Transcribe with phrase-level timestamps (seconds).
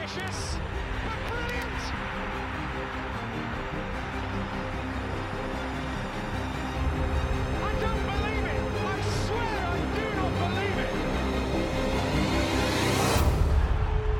[0.00, 0.56] Ambitious,
[1.04, 1.80] but brilliant.
[7.60, 8.60] I don't believe it.
[8.80, 10.92] I swear I do not believe it.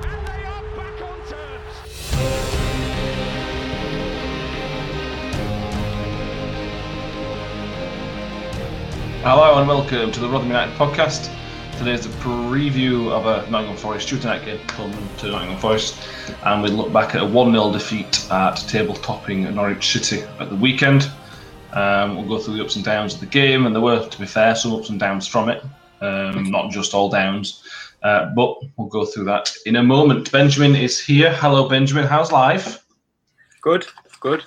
[0.05, 0.25] And.
[9.23, 11.40] Hello and welcome to the Rotherham United podcast.
[11.81, 15.99] Today is a preview of a Nottingham Forest Tuesday night game coming to Nottingham Forest,
[16.45, 20.51] and we look back at a 1 0 defeat at table topping Norwich City at
[20.51, 21.11] the weekend.
[21.73, 24.19] Um, we'll go through the ups and downs of the game, and there were, to
[24.19, 25.65] be fair, some ups and downs from it,
[26.03, 27.63] um, not just all downs.
[28.03, 30.31] Uh, but we'll go through that in a moment.
[30.31, 31.33] Benjamin is here.
[31.33, 32.07] Hello, Benjamin.
[32.07, 32.85] How's life?
[33.63, 33.87] Good,
[34.21, 34.45] good.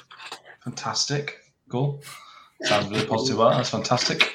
[0.64, 1.40] Fantastic.
[1.68, 2.00] Cool.
[2.62, 3.38] Sounds really positive.
[3.38, 3.58] That.
[3.58, 4.34] That's fantastic.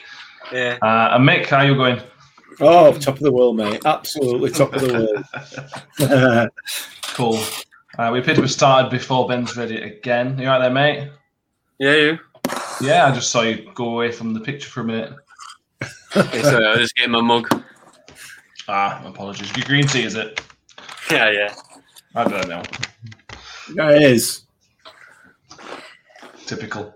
[0.52, 0.78] Yeah.
[0.82, 2.02] Uh, and Mick, how are you going?
[2.60, 3.82] Oh, top of the world, mate.
[3.84, 5.24] Absolutely top of the
[5.98, 6.50] world.
[7.14, 7.40] Cool.
[7.98, 10.38] Uh, we appear to have started before Ben's ready again.
[10.38, 11.10] You right there, mate?
[11.80, 12.18] Yeah, you.
[12.80, 15.12] Yeah, I just saw you go away from the picture for a minute.
[16.16, 17.64] Okay, sorry, I was just getting my mug.
[18.68, 19.54] Ah, apologies.
[19.56, 20.40] Your green tea, is it?
[21.10, 21.54] Yeah, yeah.
[22.14, 22.62] I don't know.
[23.74, 24.42] yeah, it is.
[26.46, 26.94] Typical.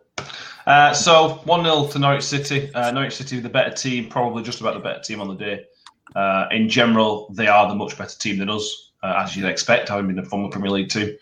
[0.67, 2.73] Uh, so 1 0 to Norwich City.
[2.75, 5.65] Uh, Norwich City, the better team, probably just about the better team on the day.
[6.15, 9.89] Uh, in general, they are the much better team than us, uh, as you'd expect,
[9.89, 11.17] having been a former Premier League team.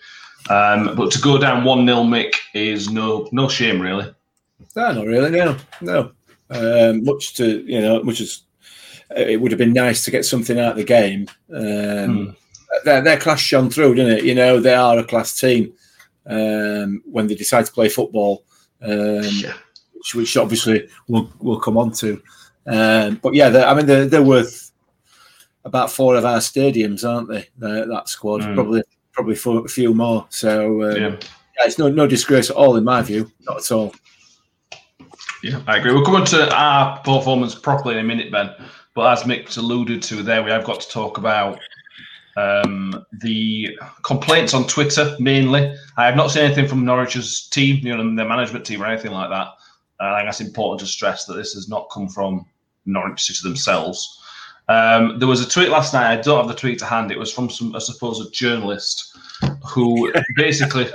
[0.48, 4.12] Um, but to go down 1 0, Mick, is no no shame, really.
[4.76, 5.30] No, not really.
[5.30, 6.12] No, no.
[6.50, 8.42] Um, much to you know, much as
[9.16, 11.26] it would have been nice to get something out of the game.
[11.52, 12.36] Um,
[12.84, 14.24] their, their class shone through, didn't it?
[14.24, 15.72] You know, they are a class team
[16.26, 18.44] um, when they decide to play football,
[18.82, 19.54] um, Yeah.
[19.94, 22.20] which, which obviously we'll we'll come on to.
[22.66, 24.70] Um, but yeah, they're, I mean, they're, they're worth
[25.64, 27.48] about four of our stadiums, aren't they?
[27.58, 28.54] That that squad, Mm.
[28.54, 30.26] probably probably for a few more.
[30.30, 31.08] So um, Yeah.
[31.08, 33.94] yeah, it's no no disgrace at all in my view, not at all.
[35.42, 35.92] Yeah, I agree.
[35.92, 38.50] We'll come on to our performance properly in a minute, Ben.
[38.94, 41.58] But as Mick's alluded to there, we have got to talk about
[42.40, 45.74] um, the complaints on Twitter mainly.
[45.96, 49.12] I have not seen anything from Norwich's team, you know, their management team or anything
[49.12, 49.48] like that.
[50.00, 52.46] Uh, I think that's important to stress that this has not come from
[52.86, 54.18] Norwich City themselves.
[54.68, 56.12] Um, there was a tweet last night.
[56.12, 57.10] I don't have the tweet to hand.
[57.10, 59.16] It was from some, I suppose, a journalist
[59.66, 60.86] who basically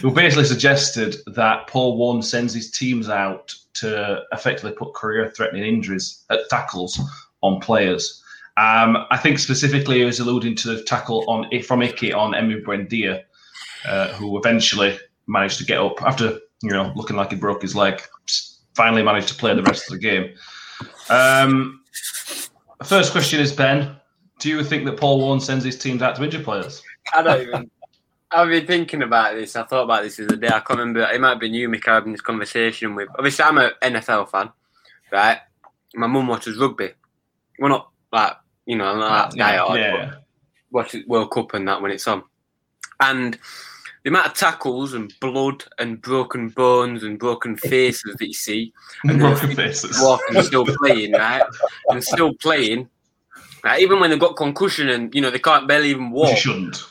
[0.00, 6.24] who basically suggested that Paul Warne sends his teams out to effectively put career-threatening injuries
[6.30, 7.00] at tackles
[7.42, 8.22] on players.
[8.56, 12.62] Um, I think specifically he was alluding to the tackle on from Icky on Emi
[12.62, 13.22] Buendia,
[13.86, 17.74] uh, who eventually managed to get up after you know looking like he broke his
[17.74, 18.00] leg.
[18.74, 20.34] Finally managed to play the rest of the game.
[21.08, 21.80] Um,
[22.84, 23.96] first question is Ben.
[24.40, 26.82] Do you think that Paul Warne sends his teams out to injure players?
[27.12, 27.70] I don't even.
[28.30, 29.54] I've been thinking about this.
[29.54, 30.48] I thought about this the other day.
[30.48, 31.02] I can't remember.
[31.02, 33.08] It might have been you, Mick, having this conversation with.
[33.16, 34.50] Obviously, I'm an NFL fan,
[35.12, 35.38] right?
[35.94, 36.90] My mum watches rugby.
[37.60, 38.32] We're not like,
[38.66, 39.54] you know, I'm not that guy.
[39.54, 40.14] yeah, but yeah.
[40.70, 42.22] watch it World Cup and that when it's on.
[43.00, 43.38] And
[44.02, 48.72] the amount of tackles and blood and broken bones and broken faces that you see,
[49.04, 49.98] and broken faces.
[50.00, 51.42] walking still playing, right?
[51.90, 52.88] And still playing.
[53.64, 53.80] Right?
[53.80, 56.38] Even when they've got concussion and you know they can't barely even Which you walk,
[56.38, 56.84] shouldn't.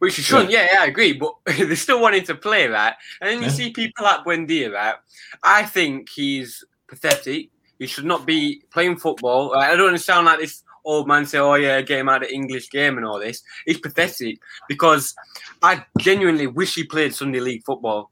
[0.00, 0.50] which you shouldn't.
[0.50, 1.12] Yeah, yeah, I agree.
[1.12, 2.94] But they're still wanting to play, right?
[3.20, 3.50] And then you Yeah.
[3.50, 4.96] see people like Buendia, right?
[5.44, 7.50] I think he's pathetic.
[7.78, 9.52] He should not be playing football.
[9.52, 9.70] Right?
[9.70, 12.24] I don't want to sound like this old man say, "Oh yeah, get him out
[12.24, 15.14] of English game and all this." It's pathetic because
[15.62, 18.10] I genuinely wish he played Sunday League football.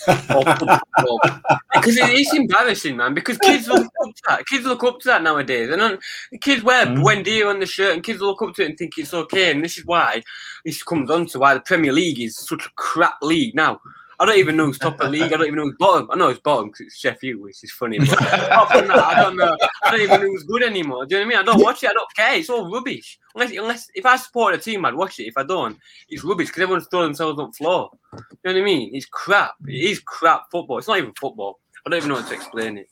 [0.06, 3.14] because it is embarrassing, man.
[3.14, 4.46] Because kids look up to that.
[4.46, 5.98] Kids look up to that nowadays, and
[6.40, 7.02] kids wear Mm.
[7.02, 9.50] Buendia on the shirt, and kids look up to it and think it's okay.
[9.50, 10.22] And this is why
[10.64, 13.80] this comes on to why the Premier League is such a crap league now.
[14.20, 15.22] I don't even know who's top of the league.
[15.32, 16.08] I don't even know who's bottom.
[16.10, 17.98] I know who's bottom because it's Sheffield, which is funny.
[18.00, 19.56] But apart from that, I don't know.
[19.84, 21.06] I don't even know who's good anymore.
[21.06, 21.48] Do you know what I mean?
[21.48, 21.90] I don't watch it.
[21.90, 22.34] I don't care.
[22.34, 23.18] It's all rubbish.
[23.34, 25.24] Unless, unless if I support a team, I'd watch it.
[25.28, 25.78] If I don't,
[26.08, 27.90] it's rubbish because everyone's throwing themselves on the floor.
[28.12, 28.90] Do You know what I mean?
[28.94, 29.54] It's crap.
[29.68, 30.78] It is crap football.
[30.78, 31.60] It's not even football.
[31.86, 32.88] I don't even know how to explain it.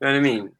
[0.00, 0.52] You know what I mean?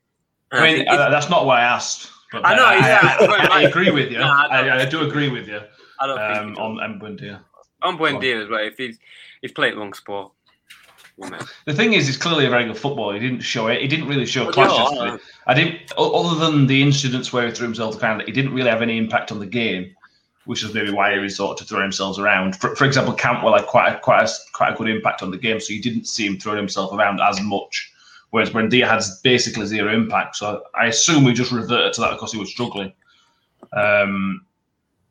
[0.51, 2.11] And I mean, think it's- uh, that's not what I asked.
[2.33, 4.19] But I know, I, yeah, I, I agree with you.
[4.21, 5.61] I I, I do agree with you
[6.01, 7.41] I don't think um, it's on Buendia.
[7.83, 8.65] On Buendia as well.
[8.65, 8.99] If he's
[9.41, 10.33] he's playing long sport.
[11.67, 13.15] The thing is, he's clearly a very good footballer.
[13.15, 13.81] He didn't show it.
[13.81, 15.19] He didn't really show Well, class no.
[15.47, 18.23] I didn't, other than the incidents where he threw himself around.
[18.23, 19.95] he didn't really have any impact on the game,
[20.47, 22.57] which is maybe why he resorted to throwing himself around.
[22.57, 25.37] For, for example, Cantwell had quite a, quite a, quite a good impact on the
[25.37, 27.93] game, so you didn't see him throwing himself around as much.
[28.31, 30.37] Whereas Buendia had basically zero impact.
[30.37, 32.93] So I assume we just reverted to that because he was struggling.
[33.75, 34.47] Um,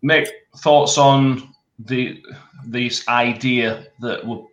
[0.04, 0.28] Mick,
[0.58, 1.51] thoughts on
[1.86, 2.22] the
[2.66, 4.44] this idea that we're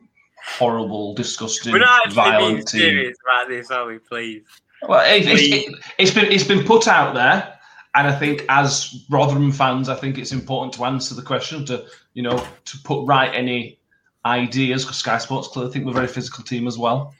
[0.46, 2.80] horrible, disgusting, We're not actually being violent team.
[2.80, 3.98] serious about this, are we?
[3.98, 4.42] Please.
[4.88, 7.58] Well, it, it's, it, it's been it's been put out there,
[7.94, 11.84] and I think as Rotherham fans, I think it's important to answer the question to
[12.14, 13.78] you know to put right any
[14.24, 17.14] ideas because Sky Sports clearly think we're a very physical team as well.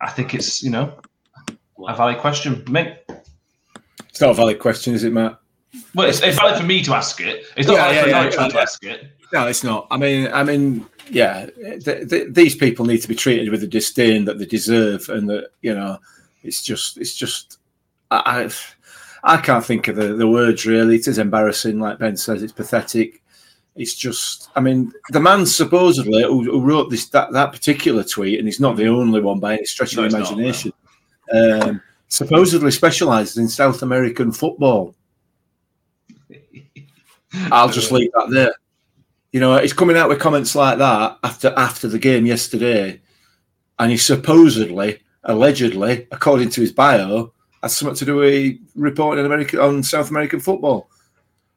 [0.00, 0.98] I think it's you know
[1.88, 2.98] a valid question, Mick.
[4.10, 5.38] It's not a valid question, is it, Matt?
[5.94, 7.44] Well, it's, it's valid for me to ask it.
[7.56, 8.08] It's not Yeah, valid yeah, for
[8.40, 8.48] yeah, yeah.
[8.48, 9.10] to ask it.
[9.32, 9.86] No, it's not.
[9.90, 11.46] I mean, I mean, yeah,
[11.84, 15.28] th- th- these people need to be treated with the disdain that they deserve, and
[15.30, 15.98] that you know,
[16.42, 17.58] it's just, it's just,
[18.10, 18.48] I,
[19.24, 20.96] I I can't think of the, the words really.
[20.96, 22.42] It is embarrassing, like Ben says.
[22.42, 23.22] It's pathetic.
[23.74, 28.38] It's just, I mean, the man supposedly who, who wrote this that, that particular tweet,
[28.38, 30.72] and he's not the only one by any stretch No, of the he's not, imagination.
[31.34, 34.94] um, supposedly specialises in South American football.
[37.52, 38.54] I'll just leave that there.
[39.36, 43.02] You know, he's coming out with comments like that after after the game yesterday,
[43.78, 49.26] and he supposedly, allegedly, according to his bio, has something to do with reporting on
[49.30, 50.88] American on South American football.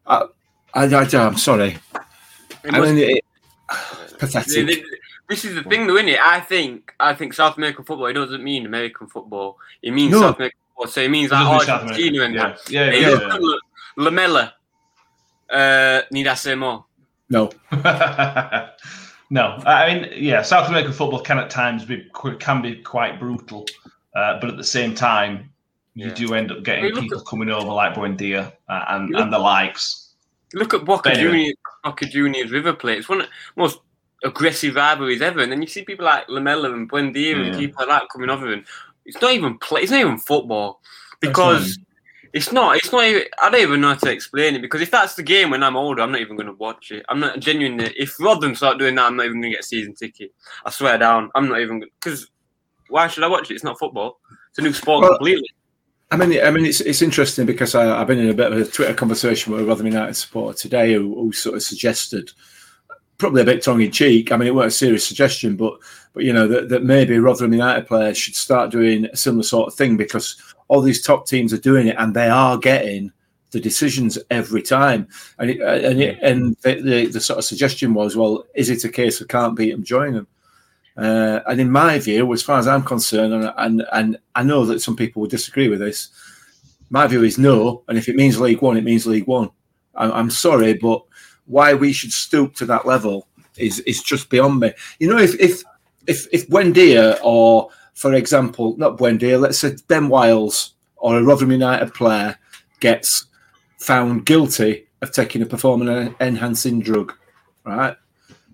[0.06, 0.26] I,
[0.74, 1.78] I, I am sorry.
[2.66, 3.24] It I mean, it,
[3.70, 4.68] The- pathetic.
[4.68, 4.84] the-
[5.30, 6.20] This is the thing, though, isn't it?
[6.20, 8.08] I think I think South American football.
[8.08, 9.58] It doesn't mean American football.
[9.82, 10.20] It means No.
[10.20, 10.92] South American football.
[10.92, 12.60] So it means It like does mean South Argentina and America.
[12.66, 12.72] that.
[12.74, 14.04] Yeah, Hey, yeah, look yeah.
[14.04, 14.54] Lamela.
[15.50, 16.84] Uh, need I say more?
[17.32, 17.52] No,
[19.30, 22.08] no, I mean, yeah, South American football can at times be
[22.40, 23.66] can be quite brutal,
[24.16, 25.52] uh, but at the same time,
[25.94, 26.14] you Yeah.
[26.16, 29.22] do end up getting I mean, look people coming over like Buendia uh, and, Look-
[29.22, 30.14] and the likes.
[30.56, 31.24] Look at Boca Anyway.
[31.32, 31.56] Juniors.
[31.84, 32.98] Boca Juniors River Plate.
[33.00, 33.80] It's one of the most
[34.24, 35.42] aggressive rivalries ever.
[35.42, 37.44] And then you see people like Lamela and Buendia Yeah.
[37.44, 38.66] and people like that coming over, and
[39.06, 39.82] it's not even play.
[39.82, 40.82] It's not even football
[41.20, 41.78] because.
[42.34, 42.78] It's not.
[42.78, 43.04] It's not.
[43.06, 45.64] Even, I don't even know how to explain it because if that's the game when
[45.64, 47.06] I'm older, I'm not even going to watch it.
[47.10, 47.94] I'm not genuinely.
[47.98, 50.34] If Rotherham start doing that, I'm not even going to get a season ticket.
[50.66, 51.32] I swear down.
[51.36, 52.30] I'm not even because
[52.90, 53.56] why should I watch it?
[53.56, 54.20] It's not football.
[54.50, 55.50] It's a new sport Well, completely.
[56.12, 58.60] I mean, I mean, it's it's interesting because I, I've been in a bit of
[58.60, 62.32] a Twitter conversation with a Rotherham United supporter today who, who sort of suggested,
[63.20, 64.32] probably a bit tongue in cheek.
[64.32, 65.80] I mean, it wasn't a serious suggestion, but
[66.14, 69.68] but you know that, that maybe Rotherham United players should start doing a similar sort
[69.68, 73.12] of thing because all these top teams are doing it and they are getting
[73.52, 75.08] the decisions every time.
[75.40, 78.86] And it, and it, and the, the the sort of suggestion was, well, is it
[78.86, 80.28] a case of can't beat them, join them?
[80.96, 84.66] Uh, and in my view, as far as I'm concerned, and, and and I know
[84.66, 86.10] that some people would disagree with this,
[86.90, 87.84] my view is no.
[87.88, 89.50] And if it means League One, it means League One.
[89.96, 91.02] I'm, I'm sorry, but
[91.46, 93.28] why we should stoop to that level
[93.58, 94.74] is is just beyond me.
[95.00, 95.64] You know, if if
[96.06, 97.70] if if Buendia or,
[98.00, 102.40] for example, not Buendia, let's say Ben Wiles or a Rotherham United player
[102.80, 103.26] gets
[103.78, 107.14] found guilty of taking a performance enhancing drug,
[107.66, 107.98] right?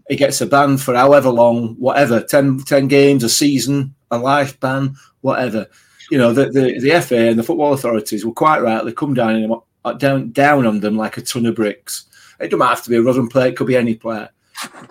[0.10, 4.60] He gets a ban for however long, whatever, 10, 10 games, a season, a life
[4.60, 5.68] ban, whatever.
[6.10, 9.62] You know, the, the, the FA and the football authorities will quite rightly come down,
[10.00, 12.06] down down on them like a ton of bricks.
[12.40, 14.30] It doesn't have to be a Rotherham player, it could be any player.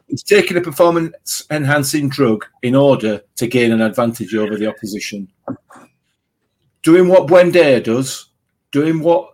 [0.07, 5.29] He's taking a performance enhancing drug in order to gain an advantage over the opposition.
[6.83, 8.31] Doing what Buendia does,
[8.71, 9.33] doing what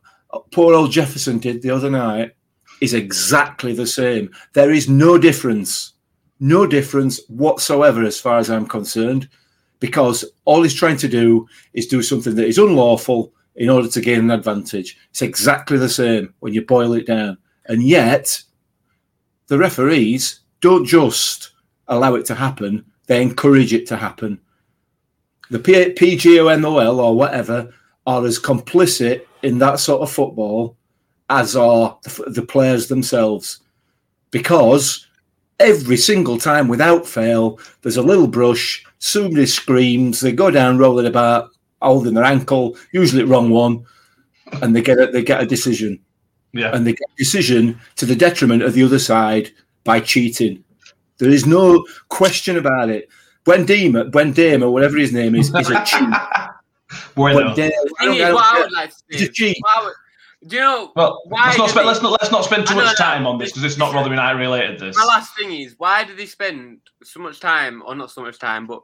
[0.53, 2.33] poor old Jefferson did the other night,
[2.81, 4.31] is exactly the same.
[4.55, 5.95] There is no difference,
[6.39, 9.29] no difference whatsoever as far as I'm concerned,
[9.81, 14.01] because all he's trying to do is do something that is unlawful in order to
[14.01, 14.97] gain an advantage.
[15.11, 17.37] It's exactly the same when you boil it down.
[17.67, 18.43] And yet,
[19.51, 21.51] the referees don't just
[21.89, 24.41] allow it to happen, they encourage it to happen.
[25.51, 27.75] The P- PGMOL or whatever
[28.07, 30.77] are as complicit in that sort of football
[31.31, 33.59] as are the, the players themselves.
[34.31, 35.09] Because
[35.59, 41.07] every single time without fail, there's a little brush, somebody screams, they go down rolling
[41.07, 41.51] about,
[41.83, 43.85] holding their ankle, usually the wrong one,
[44.63, 45.99] and they get a, they get a decision
[46.53, 46.75] Yeah.
[46.75, 49.51] and they get a decision to the detriment of the other side
[49.85, 50.65] by cheating.
[51.19, 53.09] There is no question about it.
[53.45, 56.09] Buendema, Buendema, whatever his name is, is a cheat.
[57.15, 57.55] Bueno.
[57.55, 58.61] Buendema, I don't- is, I don't what I care.
[58.63, 59.57] would like He's a cheat.
[59.83, 59.93] would-
[60.49, 62.75] do you know Well, Why let's not, spend, they- let's not let's not spend too
[62.75, 64.81] much time on this because it's not Rotherham United related.
[64.81, 64.97] This.
[64.97, 68.39] My last thing is, why do they spend so much time, or not so much
[68.39, 68.81] time, but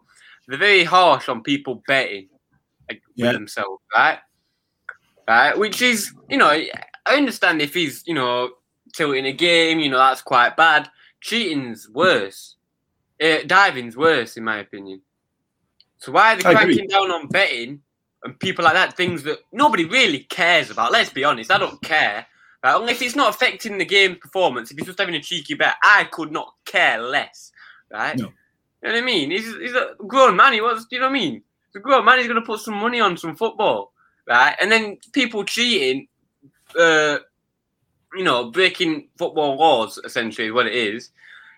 [0.49, 2.29] they're very harsh on people betting
[2.91, 3.29] like, Yeah.
[3.29, 4.19] with themselves, right?
[5.27, 6.51] Right, which is, you know,
[7.07, 8.51] I understand if he's, you know,
[8.93, 10.91] tilting a game, you know, that's quite bad.
[11.21, 12.57] Cheating's worse.
[13.23, 15.01] Uh, diving's worse, in my opinion.
[15.99, 16.75] So why are they I agree.
[16.75, 17.81] cranking down on betting
[18.23, 18.97] and people like that?
[18.97, 20.93] Things that nobody really cares about.
[20.93, 22.27] Let's be honest, I don't care.
[22.63, 22.77] Right?
[22.77, 26.05] Unless it's not affecting the game's performance, if he's just having a cheeky bet, I
[26.05, 27.53] could not care less.
[27.91, 28.17] Right?
[28.17, 28.27] No.
[28.83, 29.31] You know what I mean?
[29.31, 30.53] He's, he's a grown man.
[30.53, 31.35] He was, you know what I mean?
[31.35, 32.19] He's a grown man.
[32.19, 33.93] He's going to put some money on some football.
[34.29, 34.55] Right?
[34.61, 36.09] And then people cheating,
[36.79, 37.19] uh,
[38.15, 41.11] you know, breaking football laws, essentially, is what it is.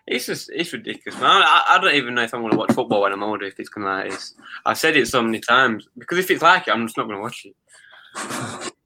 [0.07, 1.43] It's just, it's ridiculous, man.
[1.43, 3.61] I, I don't even know if I'm going to watch football when I'm older, if
[3.61, 4.35] it's going to like this.
[4.65, 5.87] I've said it so many times.
[5.99, 8.73] Because if it's like it, I'm just not going to watch it.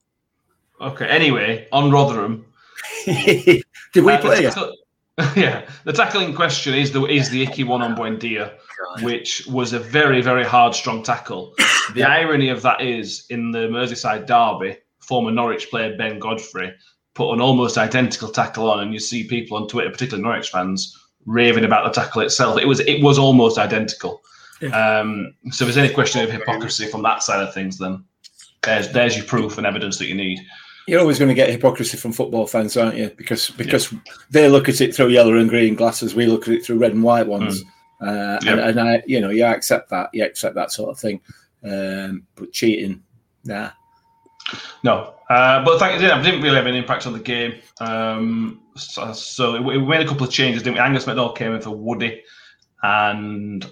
[0.83, 1.07] Okay.
[1.07, 2.45] Anyway, on Rotherham.
[3.07, 4.43] Did we uh, play?
[4.43, 4.77] the tackle-
[5.37, 8.55] yeah, the tackling question is the is the icky one on Buendia,
[9.03, 11.55] which was a very very hard strong tackle.
[11.95, 16.73] The irony of that is in the Merseyside derby, former Norwich player Ben Godfrey
[17.15, 20.99] put an almost identical tackle on, and you see people on Twitter, particularly Norwich fans,
[21.27, 22.59] raving about the tackle itself.
[22.59, 24.23] It was it was almost identical.
[24.73, 28.05] Um, so if there's any question of hypocrisy from that side of things, then
[28.63, 30.39] there's there's your proof and evidence that you need.
[30.87, 33.11] You're always going to get hypocrisy from football fans, aren't you?
[33.17, 33.93] Because because
[34.31, 36.93] they look at it through yellow and green glasses, we look at it through red
[36.93, 37.63] and white ones.
[38.01, 38.53] Uh, Yeah.
[38.53, 41.21] and, and I, you know, you accept that, you accept that sort of thing.
[41.65, 43.03] Um, but cheating,
[43.45, 43.71] nah.
[44.85, 47.55] No, uh, but thank, yeah, it didn't really have an impact on the game.
[47.81, 50.81] Um, so, so we made a couple of changes, didn't we?
[50.81, 52.23] Angus MacDonald came in for Woody,
[52.83, 53.65] and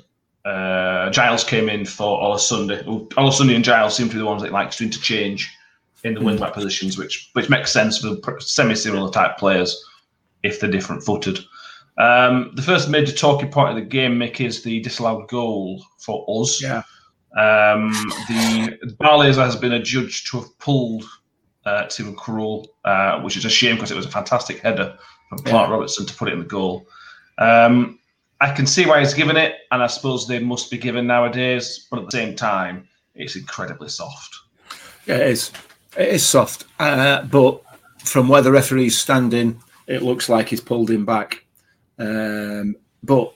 [0.45, 3.09] uh, Giles came in for Olosunde.
[3.11, 5.55] Olosunde and Giles seem to be the ones that likes to interchange
[6.05, 9.85] in the wing back positions, which which makes sense for semi similar type players
[10.43, 11.41] if they're different footed.
[11.99, 16.25] Um, the first major talking point of the game, Mick, is the disallowed goal for
[16.41, 16.63] us.
[16.63, 16.83] Yeah.
[17.37, 17.93] Um,
[18.29, 21.05] the Barlaser has been adjudged to have pulled
[21.65, 24.97] uh, Tim Krul, uh, which is a shame because it was a fantastic header
[25.29, 25.75] from Clark Yeah.
[25.75, 26.87] Robertson to put it in the goal.
[27.39, 27.99] Um,
[28.41, 31.87] I can see why he's given it, and I suppose they must be given nowadays,
[31.91, 34.35] but at the same time, it's incredibly soft.
[35.07, 35.53] Yeah, it is.
[35.97, 36.65] It is soft.
[36.79, 37.63] Uh, but
[37.99, 41.45] from where the referee's standing, it looks like he's pulled him back.
[41.99, 43.35] Um, but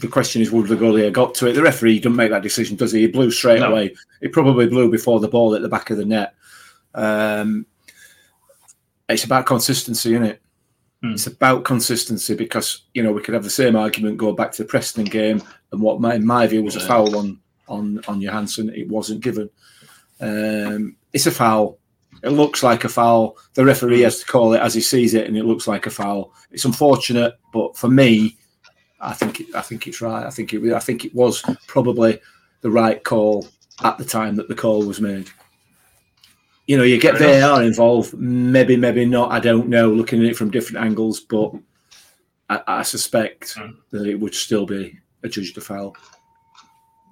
[0.00, 1.52] the question is, would the goalie have got to it?
[1.54, 3.00] The referee doesn't make that decision, does he?
[3.00, 3.70] He blew straight No.
[3.70, 3.94] away.
[4.20, 6.34] He probably blew before the ball at the back of the net.
[6.94, 7.66] Um,
[9.08, 10.42] it's about consistency, isn't it?
[11.02, 11.12] Hmm.
[11.12, 14.62] It's about consistency because you know we could have the same argument go back to
[14.62, 15.42] the Preston game
[15.72, 18.70] and what my, in my view was a foul on on on Johansson.
[18.70, 19.50] It wasn't given.
[20.20, 21.78] Um, it's a foul.
[22.22, 23.36] It looks like a foul.
[23.54, 25.90] The referee has to call it as he sees it, and it looks like a
[25.90, 26.32] foul.
[26.50, 28.38] It's unfortunate, but for me,
[29.00, 30.24] I think it, I think it's right.
[30.26, 32.20] I think it I think it was probably
[32.62, 33.46] the right call
[33.82, 35.28] at the time that the call was made.
[36.66, 37.56] You know, you get Fair enough.
[37.58, 39.30] VAR involved, maybe, maybe not.
[39.32, 39.90] I don't know.
[39.90, 41.52] Looking at it from different angles, but
[42.48, 43.76] I, I suspect Mm.
[43.90, 45.94] that it would still be adjudged a foul.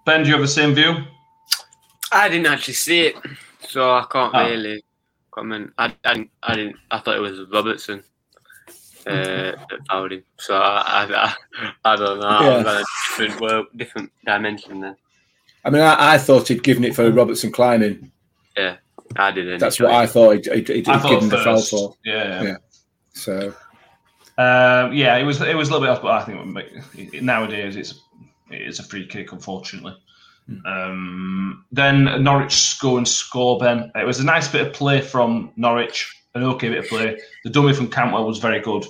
[0.06, 0.94] Ben, do you have the same view?
[2.12, 3.16] I didn't actually see it,
[3.68, 4.48] so I can't Oh.
[4.48, 4.82] really
[5.30, 5.72] comment.
[5.78, 6.76] I, I, didn't, I didn't.
[6.90, 8.02] I thought it was Robertson
[9.06, 10.24] uh, that fouled him.
[10.38, 12.26] So I, I, I, I don't know.
[12.26, 12.70] I was Yeah.
[12.70, 12.84] on a
[13.18, 14.96] different world, different dimension then.
[15.64, 18.10] I mean, I, I thought he'd given it for Robertson climbing.
[18.56, 18.76] Yeah,
[19.16, 19.58] I didn't.
[19.60, 21.94] That's what I thought he'd, he'd, he'd I thought given the foul for.
[22.04, 22.42] Yeah, yeah.
[22.42, 22.56] Yeah.
[23.14, 23.54] So
[24.38, 26.54] Um, yeah, it was it was a little bit off, but I think it would
[26.54, 28.00] make- nowadays it's
[28.50, 29.94] it's a free kick, unfortunately.
[30.66, 33.58] Um, then Norwich score and score.
[33.58, 37.18] Ben, it was a nice bit of play from Norwich, an okay bit of play.
[37.44, 38.84] The dummy from Cantwell was very good.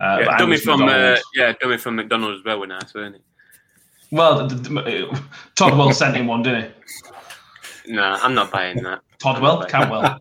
[0.00, 3.22] Uh, Yeah, dummy from uh, yeah, dummy from MacDonald's as well, was nice, wasn't it?
[4.10, 5.22] well, the, the,
[5.54, 6.72] Toddwell sent him one, didn't
[7.84, 7.92] he?
[7.92, 9.00] No, I'm not buying that.
[9.18, 10.20] Toddwell, Cantwell.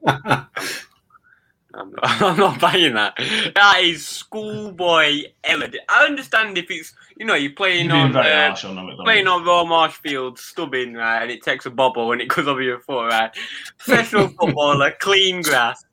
[1.77, 3.15] I'm not, I'm not buying that.
[3.53, 5.69] That is schoolboy error.
[5.89, 9.63] I understand if it's you know you're playing You're on uh, on playing on Raw
[9.63, 13.31] Marshfield, stubbing right, and it takes a bobble and it goes over your foot right.
[13.77, 15.83] Professional footballer, clean grass.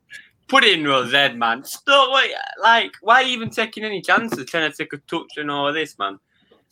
[0.47, 1.63] Put it in Rosette, man.
[1.63, 5.37] Stop, like, like, why are you even taking any chances trying to take a touch
[5.37, 6.19] and all this, man?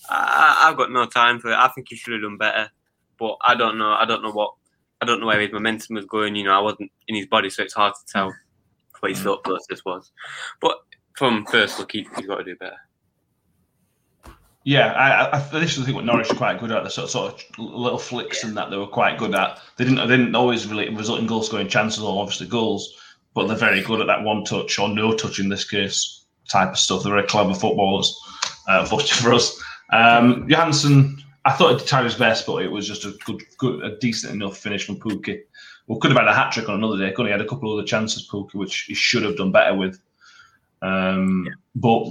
[0.09, 1.57] I, I've got no time for it.
[1.57, 2.69] I think he should have done better,
[3.17, 3.93] but I don't know.
[3.93, 4.53] I don't know what.
[5.01, 6.35] I don't know where his momentum was going.
[6.35, 8.33] You know, I wasn't in his body, so it's hard to tell
[8.99, 9.23] what his mm.
[9.23, 10.11] thought process was.
[10.61, 10.77] But
[11.17, 12.77] from first look, he, he's got to do better.
[14.65, 17.11] Yeah, I, I, I initially think what Norwich were quite good at the sort of,
[17.11, 19.59] sort of little flicks and that they were quite good at.
[19.75, 22.97] They didn't they didn't always really result in goal scoring chances or obviously goals,
[23.33, 26.69] but they're very good at that one touch or no touch in this case type
[26.69, 27.03] of stuff.
[27.03, 28.19] They're very clever footballers.
[28.67, 29.61] Uh, for us,
[29.91, 33.83] um, Johansson, I thought he tried his best, but it was just a good, good,
[33.83, 35.41] a decent enough finish from Pukki.
[35.87, 37.11] Well, could have had a hat trick on another day.
[37.11, 39.75] Could have had a couple of other chances, Pukki, which he should have done better
[39.75, 39.99] with.
[40.81, 42.05] Um, But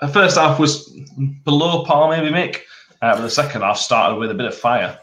[0.00, 0.96] the first half was
[1.44, 2.60] below par, maybe Mick.
[3.02, 4.98] Uh, but the second half started with a bit of fire.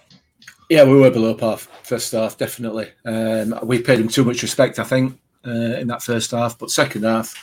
[0.69, 2.89] yeah, we were below par first half, definitely.
[3.05, 5.17] Um, we paid him too much respect, I think.
[5.47, 6.59] Uh, in that first half.
[6.59, 7.33] But second half,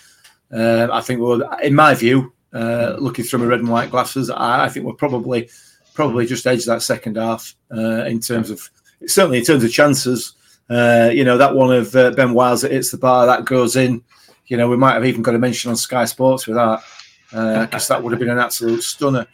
[0.55, 4.31] uh, I think we're, in my view, uh, looking through my red and white glasses,
[4.31, 5.49] I, I think we're probably
[5.95, 8.69] probably just edged that second half in terms of
[9.07, 10.35] certainly in terms of chances.
[10.69, 14.03] You know that one of Ben Wiles that hits the bar that goes in.
[14.47, 16.83] You know we might have even got a mention on Sky Sports with that
[17.31, 19.27] because that would have been an absolute stunner.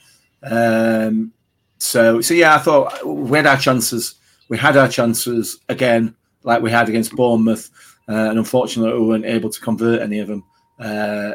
[0.42, 1.32] Um,
[1.78, 4.14] so so yeah, I thought we had our chances.
[4.48, 7.70] We had our chances again, like we had against Bournemouth,
[8.12, 10.44] and unfortunately we weren't able to convert any of them.
[10.78, 11.32] Uh,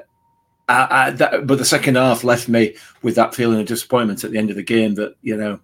[0.68, 4.32] I, I, that, but the second half left me with that feeling of disappointment at
[4.32, 5.60] the end of the game that you know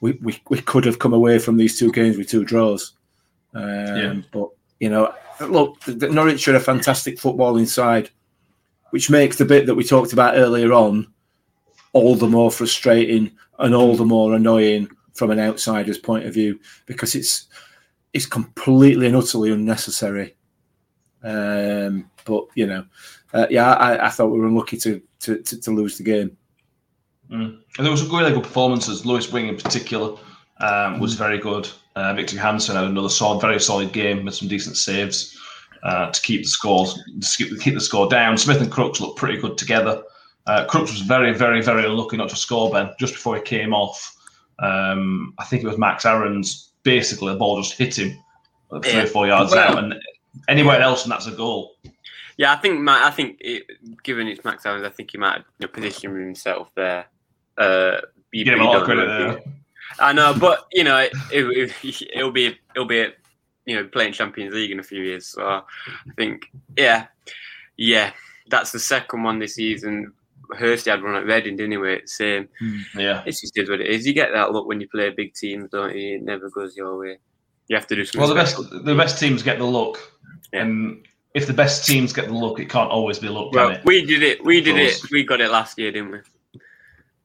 [0.00, 2.92] we, we, we could have come away from these two games with two draws.
[3.54, 4.14] Um, yeah.
[4.32, 4.48] But
[4.80, 8.10] you know, look, the, Norwich are a fantastic footballing side,
[8.90, 11.12] which makes the bit that we talked about earlier on
[11.92, 16.58] all the more frustrating and all the more annoying from an outsider's point of view
[16.86, 17.46] because it's
[18.12, 20.34] it's completely and utterly unnecessary.
[21.22, 22.84] Um, but you know,
[23.32, 26.36] uh, yeah, I, I, thought we were unlucky to to, to, to lose the game.
[27.30, 27.60] Mm.
[27.78, 29.06] And there was some really good performances.
[29.06, 30.18] Lewis Wing in particular
[30.60, 31.68] um, was very good.
[31.94, 35.38] Uh, Viktor Johansson had another solid, very solid game with some decent saves
[35.82, 38.36] uh, to keep the scores, to keep, keep, the score down.
[38.36, 40.02] Smith and Crooks looked pretty good together.
[40.46, 42.70] Uh, Crooks was very, very, very unlucky not to score.
[42.70, 44.16] Ben just before he came off.
[44.58, 46.71] Um, I think it was Max Aarons.
[46.82, 48.18] Basically, the ball just hit him
[48.80, 49.02] three yeah.
[49.02, 49.94] or four yards well, out, and
[50.48, 51.76] anywhere else, and that's a goal.
[52.36, 53.64] Yeah, I think I think it,
[54.02, 57.06] given it's Max Aarons, I think he might have you know, positioned himself there.
[57.58, 57.98] Uh,
[58.32, 59.42] you, Give him a lot of credit there.
[59.98, 63.08] I know, but you know, it, it, it'll be it'll be
[63.66, 65.26] you know playing Champions League in a few years.
[65.26, 65.62] So I
[66.16, 67.06] think, yeah,
[67.76, 68.12] yeah,
[68.48, 70.12] that's the second one this season.
[70.54, 72.00] Hursty had one at Reading, didn't he?
[72.06, 72.48] Same.
[72.58, 72.80] Hmm.
[72.96, 73.22] Yeah.
[73.26, 74.06] It's just is what it is.
[74.06, 76.16] You get that look when you play a big team, don't you?
[76.16, 77.18] It never goes your way.
[77.68, 78.20] You have to do something.
[78.20, 80.12] Well, the best the best teams get the look,
[80.52, 80.62] yeah.
[80.62, 83.52] and if the best teams get the look, it can't always be luck.
[83.52, 84.44] Well, we did it.
[84.44, 85.00] We did it.
[85.10, 86.18] We got it last year, didn't we?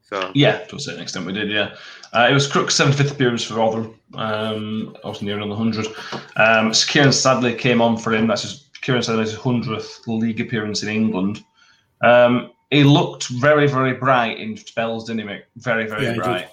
[0.02, 1.50] So yeah, to a certain extent, we did.
[1.50, 1.74] Yeah,
[2.14, 3.98] uh, it was Crook's 75th appearance for Rotherham.
[4.14, 5.86] Um, also near on the hundred.
[6.36, 8.26] Um, so Kieran Sadlier came on for him.
[8.26, 11.44] That's his Kieran Sadlier's hundredth league appearance in England.
[12.02, 15.42] Um, he looked very, very bright in spells, didn't he, Mick?
[15.56, 16.50] Very, very yeah, bright.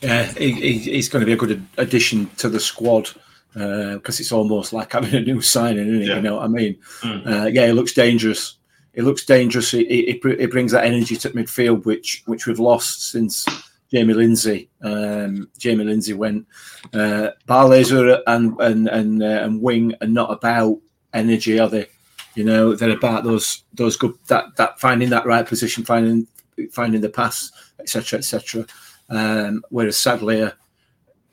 [0.00, 3.10] Yeah, he, he, he's going to be a good addition to the squad
[3.52, 6.08] because uh, it's almost like having a new signing, isn't it?
[6.08, 6.16] Yeah.
[6.16, 6.78] You know what I mean?
[7.00, 7.26] Mm.
[7.26, 8.56] Uh, yeah, he looks dangerous.
[8.94, 9.70] He looks dangerous.
[9.70, 13.46] He, he, he, brings that energy to midfield, which which we've lost since
[13.92, 14.68] Jamie Lindsay.
[14.82, 16.46] Um, Jamie Lindsay went.
[16.92, 20.78] Uh, Barlaser and and and, uh, and Wing are not about
[21.12, 21.86] energy, are they?
[22.34, 26.26] You know, they're about those those good that that finding that right position, finding
[26.72, 28.66] finding the pass, etc., etc.
[29.08, 30.52] Um, whereas Sadlier,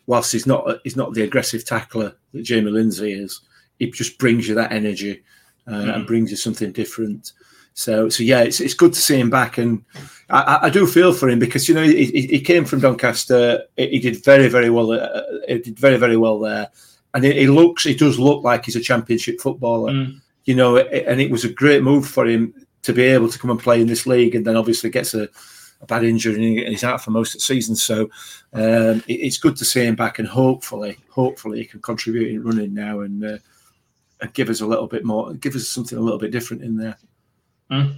[0.07, 3.41] whilst he's not he's not the aggressive tackler that Jamie Lindsay is,
[3.77, 5.23] he just brings you that energy
[5.67, 5.95] uh, mm.
[5.95, 7.33] and brings you something different.
[7.73, 9.85] So, so yeah, it's, it's good to see him back, and
[10.31, 13.65] I, I do feel for him because you know he, he came from Doncaster.
[13.75, 14.93] He did very very well.
[14.93, 16.69] Uh, he did very very well there,
[17.13, 19.91] and he, he looks he does look like he's a championship footballer.
[19.91, 20.21] Mm.
[20.47, 23.51] You know, and it was a great move for him to be able to come
[23.51, 25.27] and play in this league, and then obviously gets a,
[25.81, 27.75] a bad injury and he's out for most of the season.
[27.75, 28.09] So
[28.53, 32.43] um, it, it's good to see him back, and hopefully, hopefully he can contribute in
[32.43, 33.37] running now and, uh,
[34.21, 36.77] and give us a little bit more, give us something a little bit different in
[36.77, 36.97] there.
[37.69, 37.97] Mm.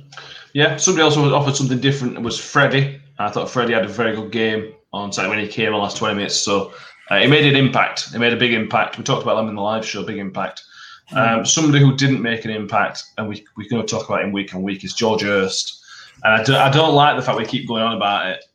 [0.53, 2.17] Yeah, somebody else offered something different.
[2.17, 2.99] It was Freddie.
[3.19, 5.97] I thought Freddie had a very good game on Saturday when he came the last
[5.97, 6.35] 20 minutes.
[6.35, 6.73] So
[7.11, 8.09] uh, it made an impact.
[8.13, 8.97] It made a big impact.
[8.97, 10.63] We talked about them in the live show, big impact.
[11.11, 14.31] Um, somebody who didn't make an impact, and we, we're going to talk about him
[14.31, 15.83] week on week, is George Hirst.
[16.23, 18.45] And I, do, I don't like the fact we keep going on about it,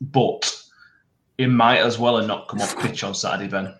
[0.00, 0.56] but
[1.38, 3.74] it might as well have not come off pitch on Saturday, Ben.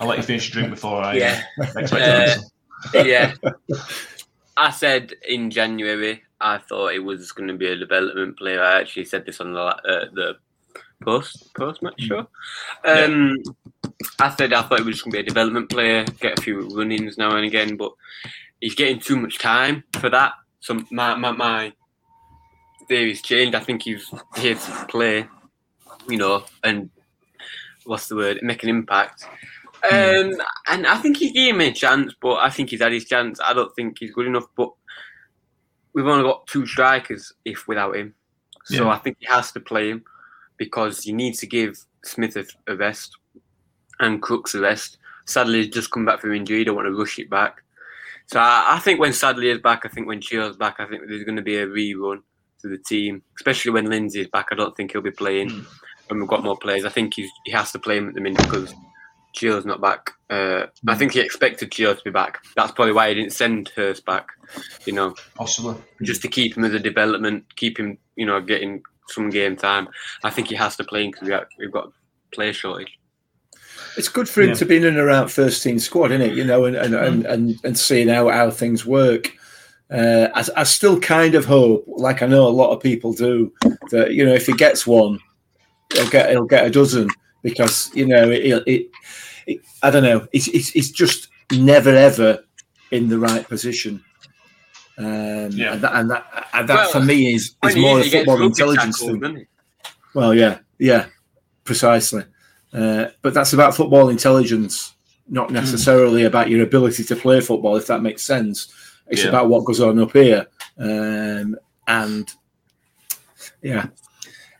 [0.00, 1.42] I'll let you finish your drink before I yeah.
[1.92, 2.36] Uh,
[2.94, 3.34] yeah.
[4.56, 8.62] I said in January I thought it was going to be a development player.
[8.62, 10.36] I actually said this on the uh, the
[11.02, 12.28] post post match show.
[12.84, 13.52] Um, yeah.
[14.18, 16.42] I said I thought it was just going to be a development player, get a
[16.42, 17.92] few run-ins now and again, but
[18.60, 20.32] he's getting too much time for that.
[20.60, 21.72] So my my, my
[22.88, 23.54] theory's changed.
[23.54, 25.26] I think he's here to play,
[26.08, 26.90] you know, and
[27.84, 29.24] what's the word, make an impact.
[29.84, 30.34] Um,
[30.68, 33.38] and I think he gave him a chance, but I think he's had his chance.
[33.40, 34.46] I don't think he's good enough.
[34.56, 34.70] But
[35.92, 38.14] we've only got two strikers if without him,
[38.64, 38.90] so yeah.
[38.90, 40.04] I think he has to play him
[40.56, 43.16] because you need to give Smith a, a rest
[44.00, 44.98] and Crooks a rest.
[45.26, 46.64] Sadlier, just come back from injury.
[46.64, 47.62] Don't want to rush it back.
[48.26, 51.02] So I, I think when Sadlier is back, I think when Chio's back, I think
[51.06, 52.22] there's going to be a rerun
[52.62, 54.48] to the team, especially when Lindsay's back.
[54.50, 55.66] I don't think he'll be playing mm.
[56.08, 56.84] when we've got more players.
[56.84, 58.74] I think he's, he has to play him at the minute because
[59.36, 60.12] Gio's not back.
[60.30, 62.42] Uh, I think he expected Gio to be back.
[62.56, 64.28] That's probably why he didn't send Hirst back.
[64.86, 65.76] You know, Possibly.
[66.02, 69.88] just to keep him as a development, keep him, you know, getting some game time.
[70.24, 71.92] I think he has to play because we got, we've got
[72.32, 72.98] player shortage.
[73.96, 74.54] It's good for him Yeah.
[74.56, 76.34] to be in and around first team squad, isn't it?
[76.36, 79.32] You know, and and, and, and, and seeing how, how things work.
[79.90, 83.52] Uh, I, I still kind of hope, like I know a lot of people do,
[83.90, 85.18] that you know if he gets one,
[85.92, 87.08] he'll get he'll get a dozen
[87.42, 88.44] because you know it.
[88.66, 88.90] it,
[89.46, 90.26] it, I don't know.
[90.32, 92.42] It's, it's it's just never ever
[92.90, 94.02] in the right position.
[94.98, 95.74] Um, Yeah.
[95.74, 98.98] and that, and that, and that Well, for me is, is more a football intelligence
[98.98, 99.46] tackled, thing.
[100.14, 101.06] Well, yeah, yeah,
[101.62, 102.24] precisely.
[102.72, 104.94] Uh, but that's about football intelligence,
[105.28, 108.72] not necessarily about your ability to play football, if that makes sense.
[109.08, 109.28] It's Yeah.
[109.30, 110.46] about what goes on up here,
[110.78, 112.28] um, and
[113.62, 113.86] yeah,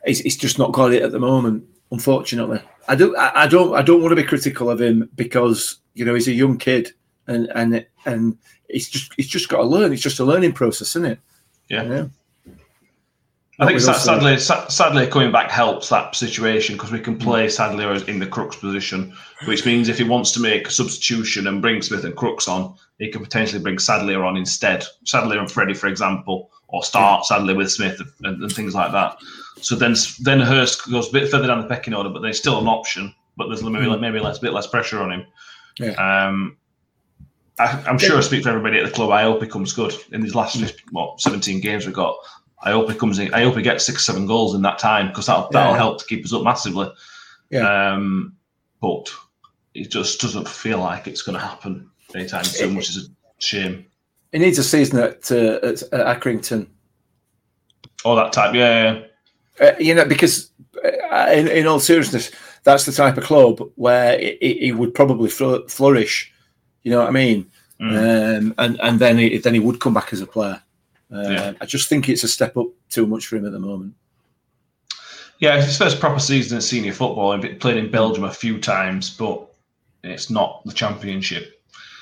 [0.05, 1.63] it's, it's just not got it at the moment.
[1.91, 3.15] Unfortunately, I do.
[3.15, 3.75] I, I don't.
[3.75, 6.91] I don't want to be critical of him because you know he's a young kid,
[7.27, 9.93] and and and it's just it's just got to learn.
[9.93, 11.19] It's just a learning process, isn't it?
[11.69, 11.83] Yeah.
[11.83, 12.09] You know?
[13.59, 17.03] I think sa- Sadlier, sa- Sadlier, coming back helps that situation because we Mm.
[17.05, 19.13] can play Sadlier in the Crooks position,
[19.45, 22.75] which means if he wants to make a substitution and bring Smith and Crooks on,
[22.99, 24.85] he can potentially bring Sadlier on instead.
[25.05, 29.17] Sadlier and Freddie, for example, or start Sadlier with Smith and, and things like that.
[29.61, 32.59] So then, then Hirst goes a bit further down the pecking order, but there's still
[32.59, 33.13] an option.
[33.37, 33.99] But there's maybe Mm.
[33.99, 35.25] maybe less bit less pressure on him.
[35.79, 35.93] Yeah.
[36.27, 36.57] Um,
[37.59, 39.09] I, I'm sure I speak for everybody at the club.
[39.09, 42.15] I hope he comes good in these last what 17 games we've got.
[42.63, 43.33] I hope he comes in.
[43.33, 45.77] I hope he gets six, seven goals in that time because that'll that'll Yeah.
[45.77, 46.89] help to keep us up massively.
[47.49, 47.91] Yeah.
[47.93, 48.35] Um,
[48.81, 49.09] but
[49.73, 53.85] it just doesn't feel like it's going to happen anytime soon, which is a shame.
[54.31, 56.67] He needs a season at, uh, at, at Accrington
[58.03, 58.99] All that type, yeah,
[59.59, 59.67] yeah.
[59.67, 60.51] Uh, you know, because
[60.83, 62.31] uh, in, in all seriousness,
[62.63, 66.31] that's the type of club where he, he- he would probably flourish.
[66.83, 67.49] You know what I mean?
[67.81, 68.37] Mm.
[68.39, 70.61] Um, and and then he, then he would come back as a player.
[71.13, 71.53] Uh, Yeah.
[71.61, 73.93] I just think it's a step up too much for him at the moment.
[75.39, 77.39] Yeah, it's his first proper season in senior football.
[77.39, 79.47] he played in Belgium a few times, but
[80.03, 81.61] it's not the championship.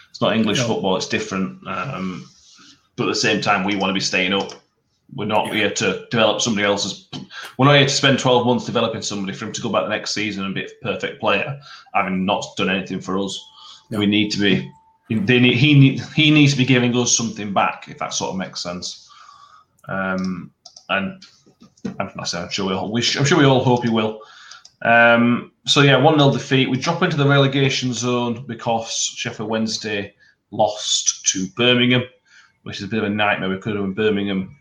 [0.09, 0.67] It's not English No.
[0.67, 0.95] football.
[0.95, 1.65] It's different.
[1.67, 2.29] Um,
[2.95, 4.53] but at the same time, we want to be staying up.
[5.13, 7.09] We're not here to develop somebody else's.
[7.57, 9.89] We're not here to spend twelve months developing somebody for him to go back the
[9.89, 11.59] next season and be a perfect player,
[11.93, 13.37] having not done anything for us.
[13.91, 13.99] No.
[13.99, 14.71] We need to be.
[15.09, 18.31] They need, he need, he needs to be giving us something back, if that sort
[18.31, 19.09] of makes sense.
[19.87, 20.51] Um,
[20.89, 21.23] and
[21.99, 23.15] I'm, I'm sure we all wish.
[23.15, 24.21] I'm sure we all hope he will.
[24.81, 26.69] Um, so yeah, one 0 defeat.
[26.69, 30.15] We drop into the relegation zone because Sheffield Wednesday
[30.51, 32.03] lost to Birmingham,
[32.63, 33.49] which is a bit of a nightmare.
[33.49, 34.55] We could have done Birmingham.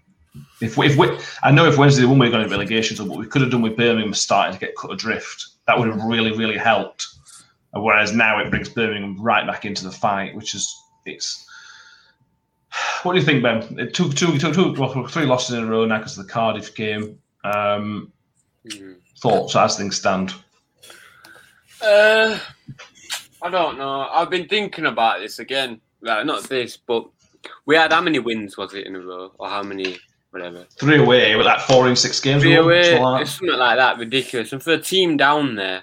[0.61, 3.19] If we, if we, I know if Wednesday won, we're going to relegation zone, but
[3.19, 5.47] we could have done with Birmingham starting to get cut adrift.
[5.67, 7.07] That would have really, really helped.
[7.77, 10.75] Whereas now it brings Birmingham right back into the fight, which is
[11.07, 11.47] it's.
[13.03, 13.91] What do you think, Ben?
[13.93, 17.19] Two, two, two, two, three losses in a row now because of the Cardiff game.
[17.45, 18.11] Um,
[18.67, 18.97] Mm.
[19.21, 20.33] thoughts as things stand.
[21.83, 22.39] Uh,
[23.43, 24.09] I don't know.
[24.11, 25.81] I've been thinking about this again.
[26.01, 27.07] Like, not this, but
[27.67, 29.99] we had how many wins was it in a row, or how many,
[30.31, 30.65] whatever.
[30.79, 32.43] Three away, with like four in six games.
[32.43, 33.39] Three away, something like it's that.
[33.39, 34.53] something like that, ridiculous.
[34.53, 35.83] And for a team down there,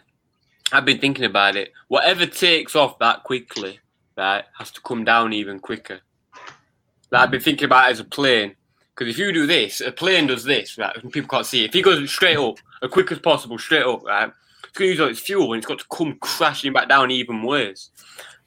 [0.72, 1.74] I've been thinking about it.
[1.88, 3.80] Whatever takes off that quickly,
[4.18, 6.00] right, has to come down even quicker.
[7.12, 8.56] Like, I've been thinking about it as a plane.
[8.96, 10.96] Because if you do this, a plane does this, right?
[10.96, 11.70] and People can't see it.
[11.70, 14.32] If he goes straight up, as quick as possible, straight up, right?
[14.64, 17.12] It's going to use all its fuel and it's got to come crashing back down
[17.12, 17.90] even worse.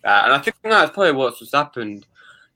[0.05, 2.07] Uh, and I think that's probably what's just happened.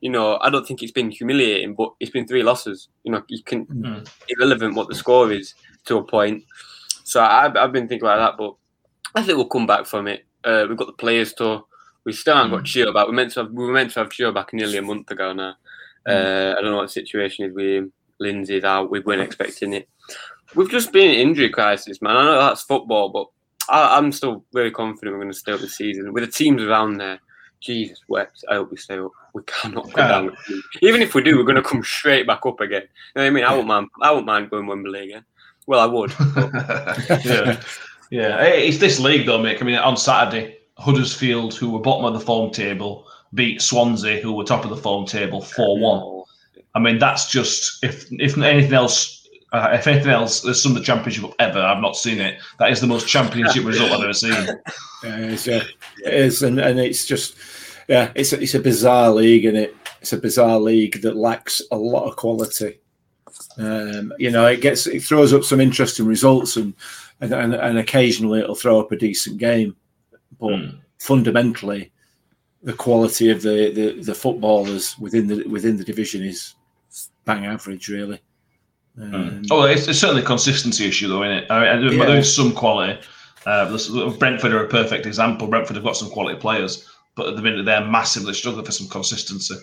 [0.01, 2.89] You know, I don't think it's been humiliating, but it's been three losses.
[3.05, 4.09] You know, you can Mm.
[4.29, 5.55] irrelevant what the score is
[5.87, 6.45] to a point.
[7.05, 8.55] So I've, I've been thinking about that, but
[9.15, 10.25] I think we'll come back from it.
[10.45, 11.65] Uh, we've got the players to.
[12.05, 13.07] We still haven't got Chio back.
[13.09, 15.33] We meant to have, we were meant to have Chio back nearly a month ago
[15.33, 15.55] now.
[16.09, 17.93] Uh, I don't know what the situation is with him.
[18.19, 18.91] Lindsay's out.
[18.91, 19.89] We weren't expecting it.
[20.55, 22.17] We've just been in injury crisis, man.
[22.17, 23.27] I know that's football, but
[23.69, 26.63] I, I'm still very confident we're going to stay up the season with the teams
[26.63, 27.19] around there.
[27.61, 28.45] Jesus wept.
[28.49, 29.11] I hope we stay up.
[29.35, 30.09] We cannot go Yeah.
[30.09, 30.37] down.
[30.81, 32.83] Even if we do, we're going to come straight back up again.
[32.83, 33.45] You know what I mean?
[33.45, 33.89] I won't mind.
[34.01, 35.25] I won't mind going Wembley again.
[35.67, 36.15] Well, I would.
[36.35, 36.51] but-
[37.25, 37.61] yeah,
[38.11, 38.43] yeah.
[38.43, 39.59] It's this league though, mate.
[39.61, 44.33] I mean, on Saturday, Huddersfield, who were bottom of the form table, beat Swansea, who
[44.33, 46.25] were top of the form table, four one.
[46.75, 49.17] I mean, that's just if if anything else.
[49.51, 51.59] Uh, if anything else, there's some of the championship ever.
[51.59, 52.39] I've not seen it.
[52.59, 54.31] That is the most championship result I've ever seen.
[54.33, 55.63] Yeah, it's, yeah,
[56.05, 57.35] it is, and, and it's just,
[57.89, 61.63] yeah, it's a, it's a bizarre league, and it it's a bizarre league that lacks
[61.71, 62.79] a lot of quality.
[63.57, 66.75] Um, you know, it gets it throws up some interesting results, and
[67.21, 69.77] and, and, and occasionally it'll throw up a decent game,
[70.39, 70.79] but Mm.
[70.99, 71.91] fundamentally,
[72.63, 76.55] the quality of the, the, the footballers within the within the division is
[77.25, 78.21] bang average, really.
[79.01, 81.51] Um, Oh, it's, it's certainly a consistency issue, though, isn't it?
[81.51, 82.07] I mean, Yeah.
[82.07, 82.99] there's some quality.
[83.47, 83.79] Uh,
[84.19, 85.47] Brentford are a perfect example.
[85.47, 88.89] Brentford have got some quality players, but at the minute they're massively struggling for some
[88.89, 89.55] consistency.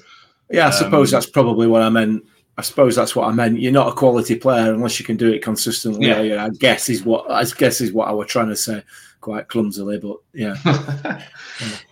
[0.50, 2.24] Yeah, I suppose Um, that's probably what I meant.
[2.58, 3.60] I suppose that's what I meant.
[3.60, 6.08] You're not a quality player unless you can do it consistently.
[6.08, 6.22] Yeah.
[6.22, 8.84] Yeah, I guess is what I guess is what I was trying to say
[9.20, 10.56] quite clumsily, but yeah.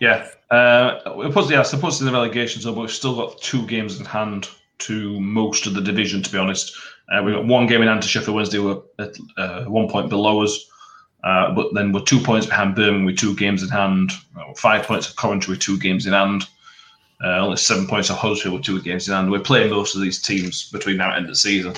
[0.00, 0.28] yeah.
[0.50, 3.98] Uh, we're supposed, yeah, supposed to the relegation zone, but we've still got two games
[3.98, 4.48] in hand
[4.78, 6.76] to most of the division, to be honest.
[7.10, 10.08] Uh, we've got one game in hand to Sheffield Wednesday, we're at uh, one point
[10.08, 10.70] below us.
[11.24, 14.86] Uh, but then we're two points behind Birmingham with two games in hand, uh, five
[14.86, 16.46] points of Coventry with two games in hand,
[17.22, 19.30] uh, only seven points of Huddersfield with two games in hand.
[19.30, 21.74] We're playing most of these teams between now and end of the season.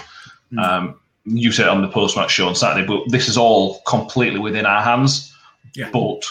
[0.52, 0.64] Mm.
[0.64, 4.38] Um, you said on the post match show on Saturday, but this is all completely
[4.38, 5.34] within our hands.
[5.74, 5.90] Yeah.
[5.92, 6.24] But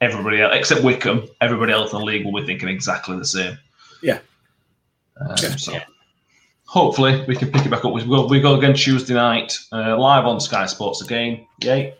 [0.00, 3.58] everybody else, except Wycombe, everybody else in the league will be thinking exactly the same.
[4.02, 4.18] Yeah.
[5.20, 5.56] Um, Yeah.
[5.56, 5.80] So
[6.70, 7.92] hopefully we can pick it back up.
[7.92, 11.46] We go, we go again Tuesday night, uh, live on Sky Sports again.
[11.62, 11.94] Yay.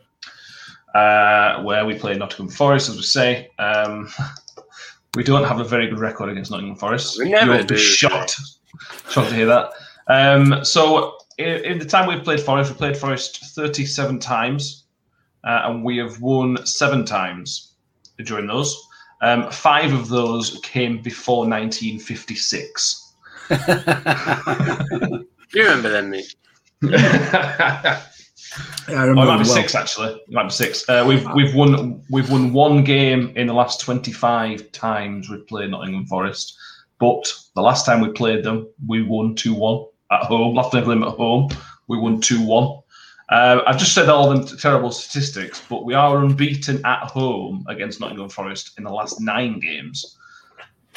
[0.94, 3.50] Uh, where we play Nottingham Forest, as we say.
[3.58, 4.08] Um,
[5.16, 7.18] we don't have a very good record against Nottingham Forest.
[7.18, 8.40] We never You'll be shocked.
[9.08, 9.70] Shocked to hear that.
[10.08, 14.84] Um, so in, in the time we've played Forest, we've played Forest 37 times,
[15.44, 17.74] uh, and we have won seven times
[18.24, 18.76] during those.
[19.22, 23.14] Um, five of those came before 1956.
[25.52, 26.34] You remember them, mate?
[28.88, 29.56] I I Oh, remember it might be well.
[29.56, 30.14] six actually.
[30.14, 30.88] It might be six.
[30.88, 35.46] Uh, we've we've won we've won one game in the last twenty five times we've
[35.46, 36.56] played Nottingham Forest,
[36.98, 40.54] but the last time we played them, we won two one at home.
[40.54, 41.48] Last time we played them at home,
[41.88, 42.78] we won two one.
[43.28, 48.00] Uh, I've just said all them terrible statistics, but we are unbeaten at home against
[48.00, 50.16] Nottingham Forest in the last nine games.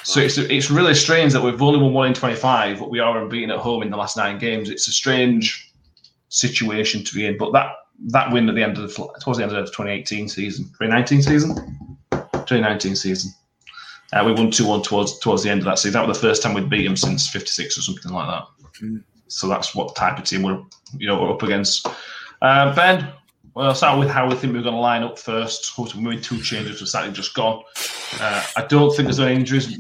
[0.02, 3.00] So it's it's really strange that we've only won one in twenty five, but we
[3.00, 4.70] are unbeaten at home in the last nine games.
[4.72, 5.72] It's a strange
[6.34, 7.38] situation to be in.
[7.38, 7.76] But that
[8.08, 11.22] that win at the end of the towards the end of the 2018 season, 2019
[11.22, 11.56] season,
[12.12, 13.32] 2019 season,
[14.12, 15.94] uh, we won two one towards towards the end of that season.
[15.94, 18.44] That was the first time we'd beat them since '56 or something like that.
[18.82, 19.04] Mm.
[19.28, 20.62] So that's what type of team we're
[20.98, 21.88] you know we're up against.
[22.42, 23.14] Uh, ben,
[23.54, 25.78] well, I'll start with how we think we're going to line up first.
[25.78, 27.64] We made two changes, we're slightly just gone.
[28.20, 29.80] Uh, I don't think there's any injuries.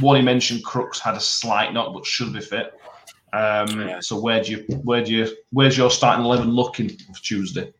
[0.00, 2.72] One he mentioned, Crooks had a slight knock, but should be fit.
[3.32, 4.00] Um, Yeah.
[4.00, 7.72] So where do you where do you where's your starting eleven looking for Tuesday?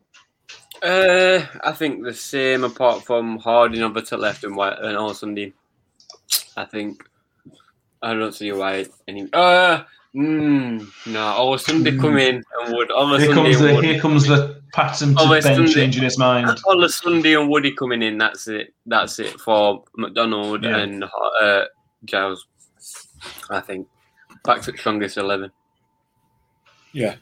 [0.83, 5.53] Uh, I think the same apart from Harding over to left and White and Olosunde.
[6.57, 7.03] I think
[8.03, 9.29] I don't see why any.
[9.33, 9.83] Uh,
[10.15, 12.91] mm, no, Olosunde come in and Wood.
[12.93, 15.73] All Here Sunday comes the here comes the pattern to Ben Sunday.
[15.73, 16.47] changing his mind.
[16.67, 18.17] Olosunde and Woody coming in.
[18.19, 18.73] That's it.
[18.87, 20.77] That's it for MacDonald Yeah.
[20.77, 21.05] and
[21.43, 21.65] uh,
[22.05, 22.47] Giles.
[23.51, 23.89] I think
[24.44, 25.51] back to strongest eleven.
[26.92, 27.16] Yeah.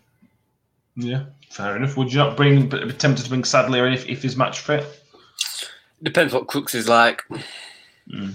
[0.98, 1.96] Yeah, fair enough.
[1.96, 4.84] Would you not bring be tempted to bring Sadlier in if, if he's match fit?
[6.02, 7.22] Depends what Crooks is like.
[8.10, 8.34] Mm.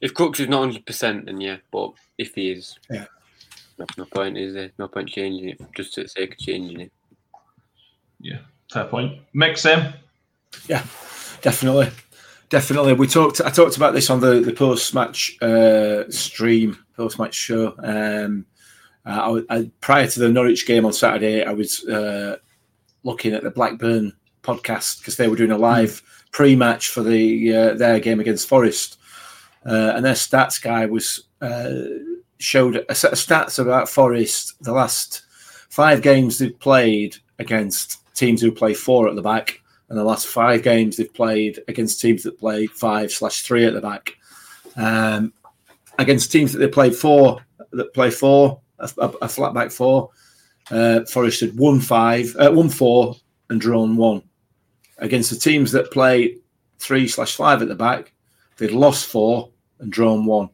[0.00, 1.56] If Crooks is not hundred percent, then yeah.
[1.72, 3.06] But if he is, Yeah.
[3.78, 4.70] no, no point is there.
[4.78, 6.92] No point changing it just for the sake of changing it.
[8.20, 8.38] Yeah,
[8.72, 9.20] fair point.
[9.34, 9.56] Make
[10.68, 10.84] Yeah,
[11.42, 11.90] Definitely,
[12.48, 12.94] definitely.
[12.94, 13.40] We talked.
[13.40, 17.74] I talked about this on the the post match uh, stream, post match show.
[17.78, 18.46] Um,
[19.04, 22.36] uh, I, I, prior to the Norwich game on Saturday, I was uh,
[23.04, 27.74] looking at the Blackburn podcast because they were doing a live pre-match for the uh,
[27.74, 28.98] their game against Forest,
[29.64, 31.70] uh, and their stats guy was uh,
[32.38, 34.62] showed a set of stats about Forest.
[34.62, 35.22] The last
[35.70, 40.26] five games they've played against teams who play four at the back and the last
[40.26, 44.16] five games they've played against teams that play five slash three at the back.
[44.76, 45.32] Um,
[45.98, 50.10] against teams that they played four that play four, a, a, a flat back four,
[50.70, 53.16] uh, Forest had won five, uh, won four,
[53.50, 54.22] and drawn one.
[54.98, 56.36] Against the teams that play
[56.78, 58.12] three slash five at the back,
[58.56, 60.50] they'd lost four and drawn one.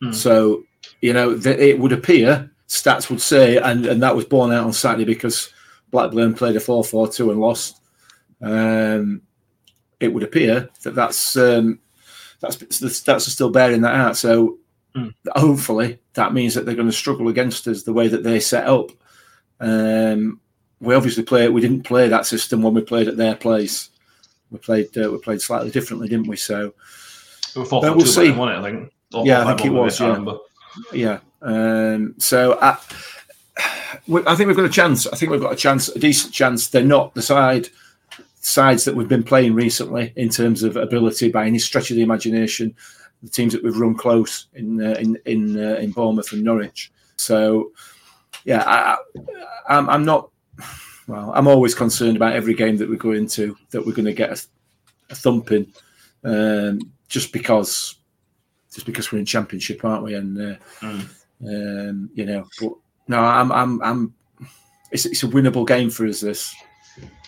[0.00, 0.12] Hmm.
[0.12, 0.64] So
[1.00, 4.64] you know that it would appear stats would say, and, and that was borne out
[4.64, 5.52] on Saturday because
[5.90, 7.81] Blackburn played a 4 4 2 and lost.
[8.42, 9.22] Um,
[10.00, 11.78] it would appear that that's um,
[12.40, 14.16] that's the stats are still bearing that out.
[14.16, 14.58] So
[14.94, 15.08] Hmm.
[15.34, 18.66] hopefully that means that they're going to struggle against us the way that they set
[18.66, 18.90] up.
[19.58, 20.38] Um,
[20.80, 21.48] we obviously play.
[21.48, 23.88] We didn't play that system when we played at their place.
[24.50, 24.88] We played.
[24.98, 26.36] Uh, we played slightly differently, didn't we?
[26.36, 26.74] So
[27.54, 28.28] It was four But four we'll see.
[28.28, 28.38] it?
[28.38, 28.92] I think.
[29.14, 30.24] Or Yeah, I think it was, yeah.
[30.92, 31.18] yeah.
[31.40, 32.76] Um, so I,
[34.26, 35.06] I think we've got a chance.
[35.06, 36.68] I think we've got a chance, a decent chance.
[36.68, 37.68] They're not the side
[38.42, 42.02] sides that we've been playing recently in terms of ability by any stretch of the
[42.02, 42.74] imagination.
[43.22, 46.90] The teams that we've run close in uh, in in uh, in Bournemouth and Norwich.
[47.16, 47.70] So,
[48.44, 48.96] yeah, I,
[49.68, 50.28] I'm, I'm not.
[51.06, 54.12] Well, I'm always concerned about every game that we go into that we're going to
[54.12, 54.42] get a,
[55.10, 55.72] a thumping,
[56.24, 57.96] um, just because,
[58.74, 60.14] just because we're in Championship, aren't we?
[60.14, 61.08] And uh, Mm.
[61.44, 62.72] um, you know, but
[63.06, 64.14] no, I'm, I'm, I'm.
[64.90, 66.52] It's, it's a winnable game for us this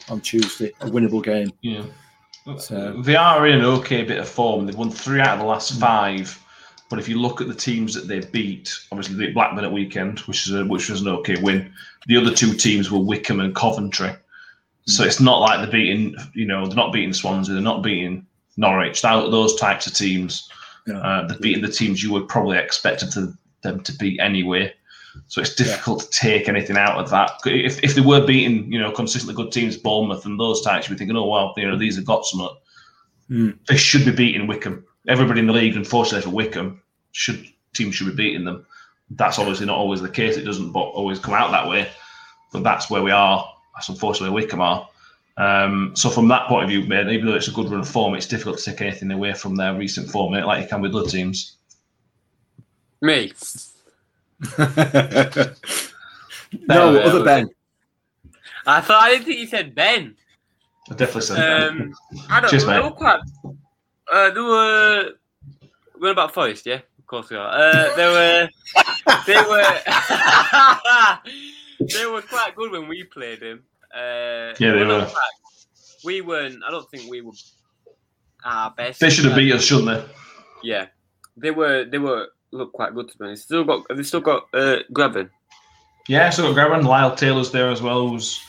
[0.09, 0.73] on Tuesday.
[0.81, 1.53] A winnable game.
[1.63, 1.85] Yeah.
[2.59, 4.67] So- They are in an okay bit of form.
[4.67, 6.39] They've won three out of the last five.
[6.91, 9.73] But if you look at the teams that they beat, obviously they beat Blackburn at
[9.73, 11.73] weekend, which is a, which was an okay win.
[12.07, 14.13] The other two teams were Wycombe and Coventry.
[14.87, 18.27] So it's not like they're beating, you know, they're not beating Swansea, they're not beating
[18.59, 19.01] Norwich.
[19.01, 20.47] That, those types of teams,
[20.87, 20.99] Yeah.
[20.99, 24.75] uh, they're beating the teams you would probably expected to, them to beat anyway.
[25.29, 27.33] So it's difficult to take anything out of that.
[27.45, 30.95] If, if they were beating, you know, consistently good teams, Bournemouth and those types, you'd
[30.95, 32.57] be thinking, oh well, you know, these have got something.
[33.31, 33.59] Mm.
[33.67, 34.85] They should be beating Wycombe.
[35.09, 38.67] Everybody in the league, unfortunately for Wycombe, should teams should be beating them.
[39.11, 40.37] That's obviously not always the case.
[40.37, 41.89] It doesn't bo- always come out that way,
[42.53, 43.49] but that's where we are.
[43.75, 44.89] That's unfortunately where Wycombe are.
[45.37, 47.89] Um, so from that point of view, man, even though it's a good run of
[47.89, 50.81] form, it's difficult to take anything away from their recent form, mate, like you can
[50.81, 51.57] with other teams.
[53.01, 53.33] Me.
[54.59, 54.67] no,
[56.69, 57.49] Ben, other Ben.
[58.67, 60.17] I thought I didn't think you said Ben.
[60.91, 61.81] I definitely said Ben.
[61.81, 61.95] Um,
[62.31, 62.71] I don't Cheers, know.
[62.73, 62.85] They mate.
[62.85, 63.21] were quite.
[64.13, 65.11] Uh, they were.
[66.01, 66.81] We're about Forest, yeah.
[66.99, 67.49] Of course we are.
[67.51, 68.49] Uh, they were.
[69.27, 69.63] They were.
[71.81, 73.63] they were quite good when we played them.
[73.95, 75.05] Uh, Yeah, they were.
[75.05, 76.63] quite- we weren't.
[76.67, 77.33] I don't think we were
[78.45, 79.01] our best.
[79.01, 80.05] they should have beat us, shouldn't they?
[80.63, 80.87] Yeah,
[81.37, 81.85] they were.
[81.85, 83.45] They were look quite good to be honest.
[83.45, 83.85] Still got.
[83.89, 85.29] Have they still got uh, Grabban?
[86.09, 88.41] Yeah, so got Grabban, Lyle Taylor's there as well, who's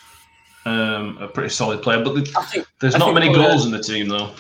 [0.65, 2.03] um, a pretty solid player.
[2.03, 2.67] But the, I think.
[2.81, 4.31] there's I not many goals in the team, though.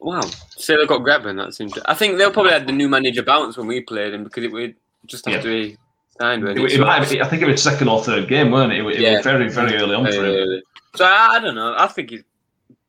[0.00, 0.22] Wow.
[0.50, 1.36] So they've got Grabban.
[1.36, 1.84] That's interesting.
[1.86, 4.52] I think they'll probably had the new manager bounce when we played him because it
[4.52, 4.74] would
[5.06, 5.76] just after he
[6.20, 6.46] signed.
[6.46, 6.70] It, it it?
[6.76, 8.84] So- might be, I think it was second or third game, weren't it?
[8.84, 9.16] It, Yeah.
[9.16, 10.62] was very, very early on for him.
[10.96, 11.74] So I, I don't know.
[11.78, 12.12] I think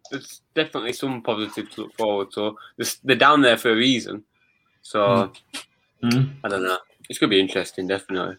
[0.10, 2.56] there's definitely some positive to look forward to.
[2.78, 4.24] They're, they're down there for a reason.
[4.82, 5.64] So Mm.
[6.04, 6.78] I don't know.
[7.10, 8.38] It's gonna be interesting, definitely.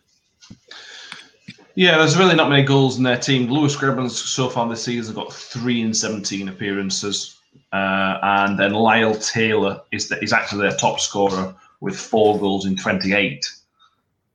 [1.74, 3.48] Yeah, there's really not many goals in their team.
[3.50, 7.38] Lewis Grabban's so far this season got three in 17 appearances.
[7.72, 12.66] Uh, and then Lyle Taylor is, the, is actually their top scorer with four goals
[12.66, 13.46] in 28.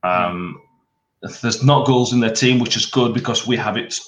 [0.03, 0.61] Um,
[1.41, 3.99] there's not goals in their team, which is good because we have it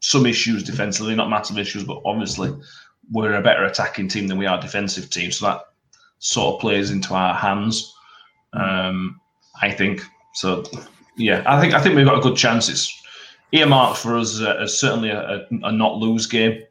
[0.00, 2.52] some issues defensively, not massive issues, but obviously
[3.10, 5.30] we're a better attacking team than we are defensive team.
[5.30, 5.60] So that
[6.18, 7.93] sort of plays into our hands.
[8.54, 9.20] Um,
[9.60, 10.02] I think
[10.34, 10.64] so.
[11.16, 12.68] Yeah, I think I think we've got a good chance.
[12.68, 12.92] It's
[13.52, 16.62] earmarked for us uh, as certainly a, a, not lose game.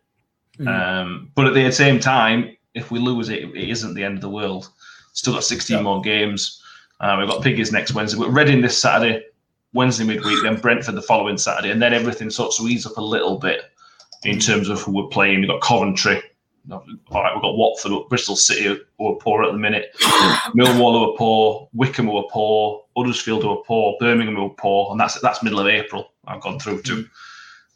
[0.59, 0.67] Mm.
[0.67, 4.21] Um, but at the same time, if we lose it, it isn't the end of
[4.21, 4.69] the world.
[5.13, 5.83] Still got 16 Yeah.
[5.83, 6.61] more games.
[6.99, 8.17] Uh, we've got Piggies next Wednesday.
[8.19, 9.23] We're Reading this Saturday,
[9.73, 13.01] Wednesday midweek, then Brentford the following Saturday, and then everything starts to ease up a
[13.01, 13.63] little bit
[14.23, 15.39] in terms of who we're playing.
[15.41, 16.21] We've got Coventry.
[16.71, 19.93] All right, we've got Watford, Bristol City, who are poor at the minute.
[20.55, 21.69] Millwall, who are poor.
[21.73, 22.83] Wycombe, who are poor.
[22.95, 23.97] Huddersfield, who are poor.
[23.99, 24.91] Birmingham, who are poor.
[24.91, 26.11] And that's that's middle of April.
[26.25, 27.05] I've gone through to.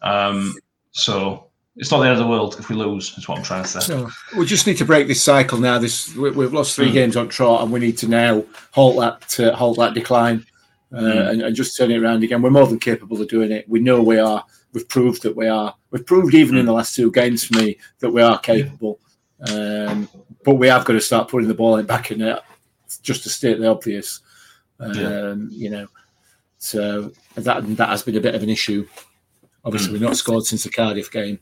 [0.02, 0.56] Um,
[0.92, 3.18] so it's not the end of the world if we lose.
[3.18, 3.80] Is what I'm trying to say.
[3.82, 5.78] So we just need to break this cycle now.
[5.80, 6.94] This we, we've lost three Mm.
[6.94, 10.46] games on trot, and we need to now halt that uh, halt that decline
[10.94, 11.30] uh, Mm.
[11.30, 12.42] and, and just turn it around again.
[12.42, 13.68] We're more than capable of doing it.
[13.68, 14.44] We know we are.
[14.74, 15.76] We've proved that we are.
[15.92, 19.00] We've proved even in the last two games for me that we are capable.
[19.50, 20.08] Um,
[20.44, 22.40] but we have got to start putting the ball in back in it,
[23.02, 24.22] just to state the obvious.
[24.80, 25.36] Um, Yeah.
[25.50, 25.88] You know,
[26.58, 28.88] so that that has been a bit of an issue.
[29.66, 31.40] Obviously, we've not scored since the Cardiff game.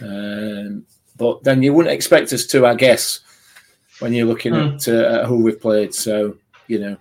[0.00, 3.20] Um, but then you wouldn't expect us to, I guess,
[4.00, 4.74] when you're looking Hmm.
[4.76, 5.94] at, uh, at who we've played.
[5.94, 6.36] So
[6.68, 6.96] you know,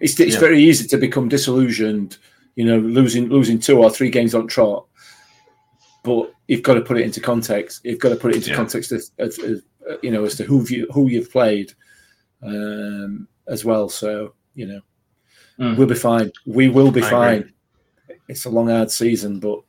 [0.00, 0.40] it's it's Yeah.
[0.40, 2.18] very easy to become disillusioned.
[2.56, 4.86] You know, losing losing two or three games on trot,
[6.02, 7.84] but you've got to put it into context.
[7.84, 8.56] You've got to put it into Yeah.
[8.56, 11.72] context uh, you know as to who you who you've played
[12.42, 13.88] um, as well.
[13.88, 14.80] So you know,
[15.58, 15.76] Mm.
[15.76, 16.30] we'll be fine.
[16.46, 17.52] We will be I fine.
[18.28, 19.60] It's a long, hard season, but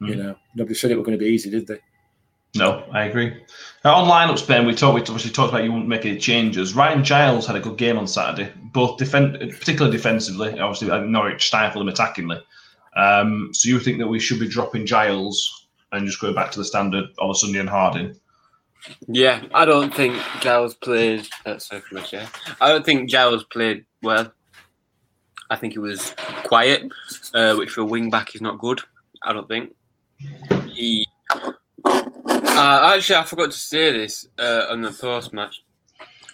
[0.00, 0.18] you Mm.
[0.18, 1.78] know, nobody said it was going to be easy, did they?
[2.54, 3.42] No, I agree.
[3.84, 4.94] Uh, on lineups, Ben, we talked.
[4.94, 6.74] We obviously talked about you wouldn't make any changes.
[6.74, 10.58] Ryan Giles had a good game on Saturday, both defend, particularly defensively.
[10.60, 12.42] Obviously, uh, Norwich stifled him attackingly.
[12.94, 16.58] Um, so you think that we should be dropping Giles and just going back to
[16.58, 18.14] the standard of Olosunde and Harding?
[19.06, 21.26] Yeah, I don't think Giles played.
[21.58, 22.28] Sorry for my chair.
[22.60, 24.32] I don't think Giles played well.
[25.50, 26.90] I think he was quiet,
[27.34, 28.80] uh, which for a wing back is not good.
[29.22, 29.74] I don't think
[30.66, 31.06] he
[32.54, 35.62] Uh, actually, I forgot to say this uh, on the post match.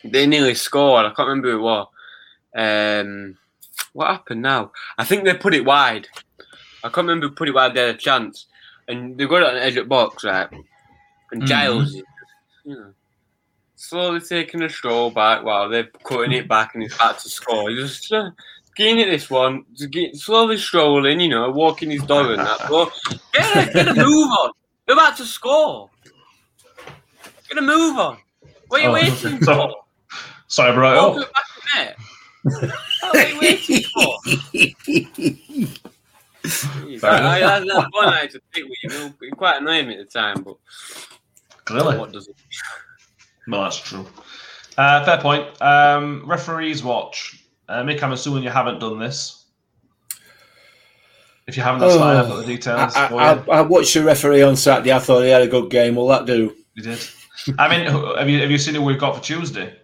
[0.04, 1.06] They nearly scored.
[1.06, 1.86] I can't remember who it was.
[2.56, 3.38] Um,
[3.92, 4.72] what happened now?
[4.96, 6.08] I think they put it wide.
[6.82, 7.74] I can't remember put it wide.
[7.74, 8.46] They had a chance,
[8.88, 10.48] and they got it on the edge of the box, right?
[11.30, 11.46] And Mhm.
[11.46, 12.02] Giles, is,
[12.64, 12.94] you know,
[13.76, 17.70] slowly taking a stroll back while they're cutting it back, and he's about to score.
[17.70, 18.30] He's just uh,
[18.76, 22.58] getting it this one, get, slowly strolling, you know, walking his dog and that.
[22.68, 22.92] But
[23.32, 24.50] get a, get a move on.
[24.86, 25.90] They're about to score.
[27.48, 28.18] Get a move on.
[28.68, 29.74] What are you Oh, waiting so- for?
[30.48, 30.94] Sorry, bro.
[30.94, 31.94] Walk Oh, back in
[32.54, 32.70] there.
[33.02, 34.18] What are you waiting for?
[36.44, 39.14] Jeez, I, I, that's that's one I had to think with you.
[39.28, 40.56] It quite annoyed me at the time, but
[41.64, 41.98] clearly.
[41.98, 42.36] what does it?
[43.46, 44.06] No, that's true.
[44.76, 45.60] Uh, fair point.
[45.60, 47.44] Um, referees watch.
[47.68, 49.44] Uh, Mick, I'm assuming you haven't done this.
[51.46, 52.16] If you haven't, that's fine.
[52.16, 52.94] I've got the details.
[52.94, 53.20] I, for you.
[53.20, 54.92] I, I watched the referee on Saturday.
[54.92, 55.96] I thought he had a good game.
[55.96, 56.54] Will that do?
[56.74, 57.06] You did.
[57.58, 57.86] I mean,
[58.16, 59.74] have you have you seen who we've got for Tuesday?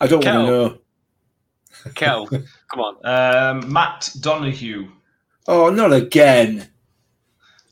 [0.00, 0.34] I don't Kel.
[0.36, 0.52] want to
[1.86, 1.92] know.
[1.94, 2.96] Kel, come on.
[3.62, 4.88] Um, Matt Donohue.
[5.46, 6.68] Oh, not again.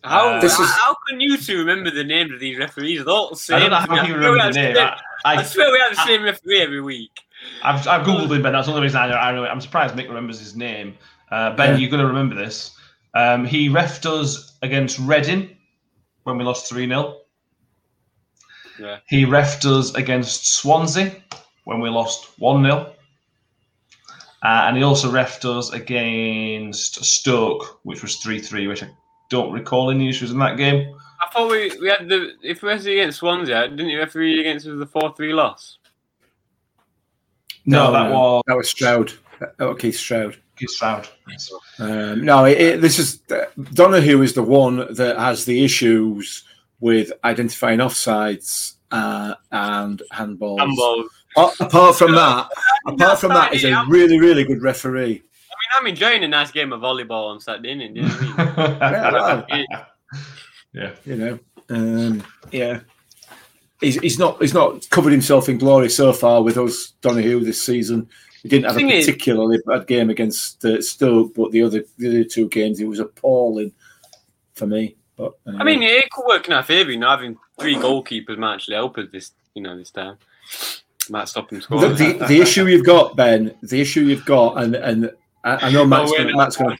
[0.05, 3.05] How, Uh, This is- how can you two remember the names of these referees?
[3.05, 3.57] They're all the same.
[3.57, 4.74] I don't know how you swear we remember have the name.
[4.76, 4.87] same-
[5.24, 7.20] I, I I, swear we have the same referee every week.
[7.62, 9.16] I've, I've googled him, but That's the only reason I know.
[9.16, 10.97] I know I'm surprised Mick remembers his name.
[11.30, 11.76] Uh, ben, Yeah.
[11.78, 12.76] you're going to remember this.
[13.14, 15.57] Um, he refed us against Reading
[16.24, 17.16] when we lost three 0
[18.78, 18.98] Yeah.
[19.06, 21.14] He refed us against Swansea
[21.64, 22.94] when we lost one 0
[24.44, 28.90] uh, and he also refed us against Stoke, which was three three, which I
[29.30, 30.94] don't recall any issues in that game.
[31.22, 34.66] I thought we, we had the if we referee against Swansea, didn't you referee against
[34.66, 35.78] us the four three loss?
[37.64, 39.12] No, that was that was Stroud.
[39.40, 40.36] That was Keith Stroud.
[40.58, 41.08] Keith Stroud.
[41.26, 41.50] Yes.
[41.78, 43.22] Um, no, it, it, this is
[43.72, 46.44] Donohue is the one that has the issues
[46.85, 50.59] with identifying offsides uh, and handballs.
[50.59, 51.05] Handball.
[51.39, 52.51] A- apart from that,
[52.87, 55.01] apart from that, he's a I'm- really, really good referee.
[55.01, 57.97] I mean, I'm enjoying a nice game of volleyball on Saturday, innit?
[57.97, 59.66] You know what I mean?
[59.72, 59.87] well.
[60.74, 60.91] yeah.
[61.07, 61.39] You know,
[61.70, 62.22] um,
[62.53, 62.80] yeah.
[63.80, 67.62] He's, he's not he's not covered himself in glory so far with us Donohue this
[67.64, 68.11] season.
[68.43, 71.82] He didn't have a Thing is- particularly bad game against uh, Stoke, but the other
[71.97, 73.72] the other two games he was appalling
[74.55, 74.97] for me.
[75.16, 75.64] But I anyway.
[75.64, 78.98] mean, it could work in our favour, you know, having three goalkeepers might actually help
[78.98, 80.18] us this, you know, this time.
[81.10, 81.96] Might stop him The, scoring.
[81.96, 85.10] the, the issue you've got, Ben, the issue you've got, and and
[85.44, 86.38] I, I know Matt's we're going, not.
[86.38, 86.78] Matt's going.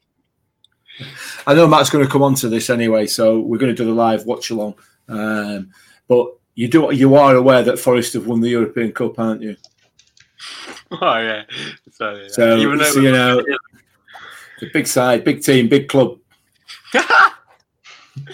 [1.47, 3.85] I know Matt's going to come on to this anyway, so we're going to do
[3.85, 4.74] the live watch along.
[5.09, 5.70] Um,
[6.09, 9.57] but you do you are aware that Forest have won the European Cup, aren't you?
[10.91, 11.43] oh yeah.
[11.93, 12.28] So, yeah.
[12.28, 13.45] So, you know,
[14.62, 16.18] a big side, big team, big club.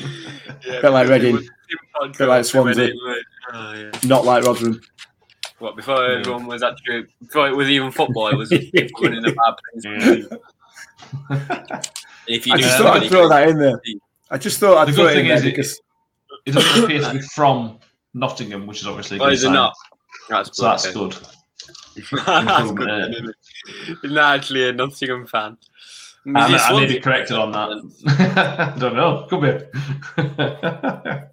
[0.66, 1.36] yeah, bit like Reading.
[1.36, 2.92] Bit Bit like Swansea.
[3.52, 3.90] Oh, yeah.
[4.04, 4.80] Not like Rotherham.
[5.58, 8.72] What before everyone was actually before it was even football, it was winning
[9.22, 10.28] the bad things.
[12.26, 13.80] If you I do just thought I'd throw that in there.
[14.30, 15.80] I just thought I'd The throw good it in thing there is it- because
[16.46, 17.78] It doesn't appear to be from
[18.14, 19.52] Nottingham, which is obviously a Oh, good is sign.
[19.52, 19.72] not?
[20.28, 21.12] That's So that's good.
[21.12, 22.18] That's good.
[22.24, 23.10] innit?
[23.10, 23.36] isn't it?
[24.02, 25.56] He's not actually a Nottingham fan.
[26.26, 27.70] I may, I may be corrected on that.
[28.06, 29.26] I don't know.
[29.28, 29.58] Could be.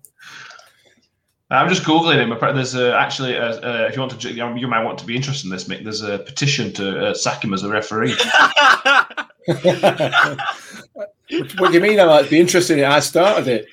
[1.49, 2.37] I'm just googling him.
[2.55, 5.45] There's uh, actually, a, uh, if you want to, you might want to be interested
[5.45, 5.83] in this, Mick.
[5.83, 8.15] There's a petition to uh, sack him as a referee.
[11.57, 11.99] what do you mean?
[12.01, 12.87] I might be interested in it.
[12.87, 13.67] I started it.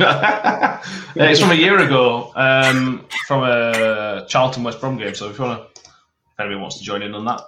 [0.00, 0.80] Uh,
[1.16, 5.14] it's from a year ago, um, from a Charlton West Brom game.
[5.14, 7.40] So if you want to, if anyone wants to join in on that,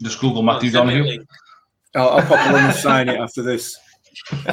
[0.00, 1.24] just Google Matthew Donohue.
[1.96, 3.78] I'll, I'll pop along and sign it after this.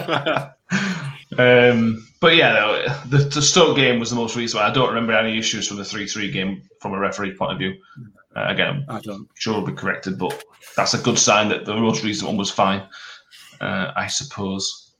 [1.38, 4.62] um, but yeah, no, the, the Stoke game was the most recent.
[4.62, 4.70] one.
[4.70, 7.74] I don't remember any issues from the three-three game from a referee point of view.
[8.36, 9.28] Uh, again, I'm I don't.
[9.36, 10.44] sure it'll be corrected, but
[10.76, 12.88] that's a good sign that the most recent one was fine.
[13.62, 14.92] Uh, I suppose.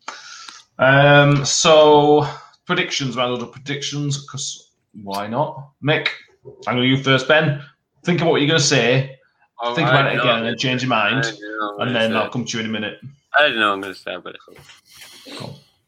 [0.80, 2.28] Um, so
[2.66, 3.32] predictions, man.
[3.32, 4.72] Other predictions, because
[5.02, 5.72] why not?
[5.84, 6.10] Mick,
[6.68, 7.64] I'm going to you first, Ben.
[8.04, 9.18] Think of what you're going to say.
[9.66, 11.88] Oh, Think I about it again, and then change your mind, I don't know what
[11.88, 13.00] and then I'll come to you in a minute.
[13.34, 15.40] I don't know I'm going to say, but it's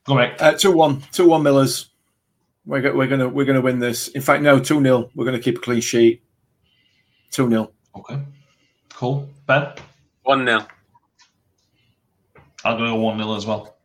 [0.05, 0.41] Go, Mick.
[0.41, 1.89] Uh, two one, two one Millers.
[2.65, 4.07] We're, go- we're gonna we're gonna win this.
[4.09, 6.23] In fact, no, two 0 We're gonna keep a clean sheet.
[7.31, 8.19] Two 0 Okay.
[8.93, 9.29] Cool.
[9.45, 9.73] Ben?
[10.23, 10.65] 1 0.
[12.63, 13.75] I'll go 1 0 as well.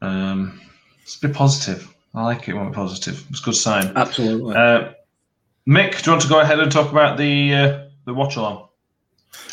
[0.00, 0.60] Um,
[1.02, 1.92] it's a bit positive.
[2.14, 3.24] I like it when we're positive.
[3.30, 3.92] It's a good sign.
[3.96, 4.54] Absolutely.
[4.54, 4.92] Uh,
[5.68, 8.68] Mick, do you want to go ahead and talk about the uh, the watch along?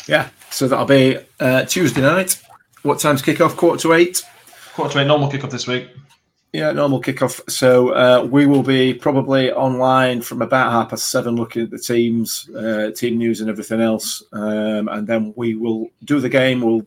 [0.06, 0.28] yeah.
[0.50, 2.40] So that'll be uh, Tuesday night.
[2.82, 3.56] What time's kick off?
[3.56, 4.22] Quarter to eight.
[4.74, 5.88] Quarter to eight, normal kickoff this week.
[6.52, 7.48] Yeah, normal kickoff.
[7.48, 11.78] So uh, we will be probably online from about half past seven, looking at the
[11.78, 14.24] teams, uh, team news, and everything else.
[14.32, 16.60] Um, and then we will do the game.
[16.60, 16.84] We'll,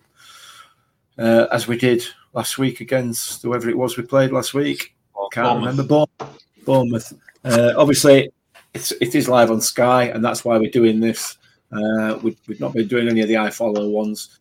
[1.18, 2.03] uh, as we did
[2.34, 4.95] last week against whoever it was we played last week.
[5.32, 5.78] Can't Bournemouth.
[5.78, 5.84] remember.
[5.84, 6.39] Bournemouth.
[6.66, 7.14] Bournemouth.
[7.45, 8.32] Uh, obviously,
[8.74, 11.38] it's, it is live on Sky, and that's why we're doing this.
[11.76, 14.39] Uh, we, we've not been doing any of the iFollow ones.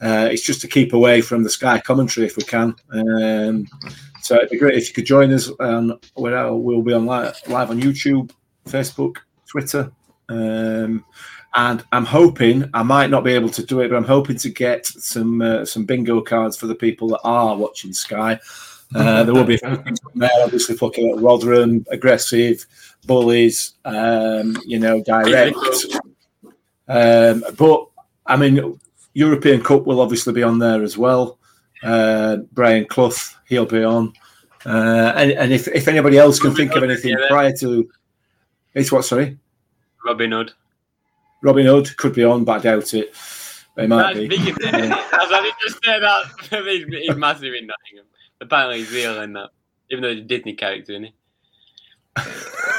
[0.00, 2.74] Uh, it's just to keep away from the Sky commentary if we can.
[2.92, 3.66] Um,
[4.22, 5.50] so it'd be great if you could join us.
[5.60, 8.30] Um, we're, we'll be on live, live on YouTube,
[8.66, 9.16] Facebook,
[9.48, 9.90] Twitter.
[10.28, 11.04] Um,
[11.54, 14.50] and I'm hoping I might not be able to do it, but I'm hoping to
[14.50, 18.38] get some uh, some bingo cards for the people that are watching Sky.
[18.94, 22.64] Uh, there will be a few things on there, obviously at Rotherham, aggressive,
[23.06, 25.56] bullies, um, you know, direct.
[26.88, 27.86] Um, but
[28.26, 28.78] I mean,
[29.14, 31.38] European Cup will obviously be on there as well.
[31.82, 33.12] Uh, Brian Clough,
[33.48, 34.12] he'll be on.
[34.64, 37.28] Uh, and, and if, if anybody else can think of anything Yeah.
[37.28, 37.88] prior to,
[38.74, 39.04] it's what?
[39.04, 39.38] Sorry,
[40.04, 40.52] Robin Hood.
[41.42, 43.14] Robin Hood could be on, but I doubt it.
[43.76, 44.28] They might That's be.
[44.28, 44.74] big, isn't?
[44.74, 46.24] As I just said that,
[46.64, 48.06] he's, he's massive in Nottingham.
[48.40, 49.50] Apparently, he's real in that,
[49.90, 51.14] even though he's a Disney character, isn't he?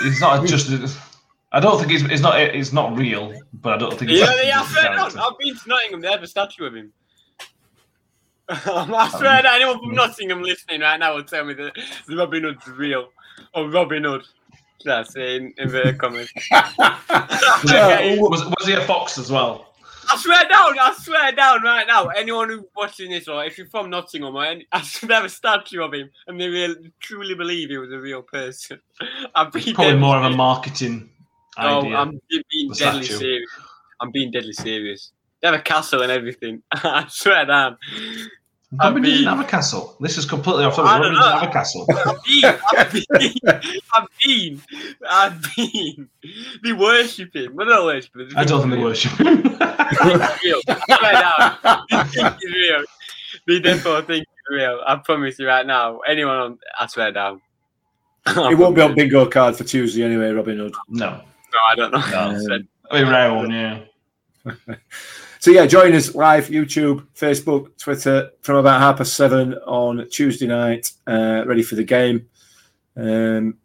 [0.03, 0.70] He's not just.
[1.58, 2.03] I don't think he's.
[2.03, 2.39] It's not.
[2.39, 4.12] It's not real, but I don't think.
[4.12, 4.95] He's Yeah, yeah, I just a swear down.
[4.95, 5.20] character.
[5.20, 6.01] I've been to Nottingham.
[6.01, 6.93] They have a statue of him.
[8.47, 11.72] I swear that anyone from Nottingham listening right now will tell me that
[12.16, 13.10] Robin Hood's real.
[13.55, 14.24] Or Robin Hood.
[14.86, 16.32] That's in, in the comments.
[16.51, 19.74] Uh, Was, was he a fox as well?
[20.14, 22.05] I swear down, I swear down right now.
[22.10, 25.30] Anyone who's watching this, or if you're from Nottingham, or any, I should have a
[25.30, 28.80] statue of him, and they really truly believe he was a real person.
[29.36, 31.10] I've been Probably more of a marketing
[31.60, 31.97] No, idea.
[31.97, 33.18] I'm being The deadly statue.
[33.20, 33.49] serious.
[34.01, 35.12] I'm being deadly serious.
[35.41, 36.62] They have a castle and everything.
[36.72, 37.78] I swear down.
[38.82, 39.95] Robin been- didn't have a castle.
[40.01, 41.03] This is completely off I topic.
[41.03, 41.39] don't Robin didn't know.
[41.39, 41.88] have a castle.
[42.78, 43.03] I've been,
[43.93, 44.62] I've been,
[45.10, 46.62] I've been, I've.
[46.64, 47.55] They worship him.
[47.55, 48.30] Well, not worship him.
[48.36, 49.41] I don't think they worship him.
[49.45, 50.62] It's real.
[50.68, 51.86] I swear down.
[51.89, 52.84] They think it's real.
[53.47, 54.82] They definitely think it's real.
[54.86, 55.99] I promise you right now.
[55.99, 57.41] Anyone on, I swear down.
[58.28, 60.76] it won't be on bingo card for Tuesday anyway, Robin Hood.
[60.89, 61.22] no.
[61.58, 61.99] No, I don't know.
[62.12, 62.36] No.
[62.36, 63.80] I said- A rare one, yeah.
[65.39, 70.47] So yeah, join us live, YouTube, Facebook, Twitter from about half past seven on Tuesday
[70.47, 70.91] night.
[71.05, 72.28] Uh, ready for the game.
[72.97, 73.55] Um,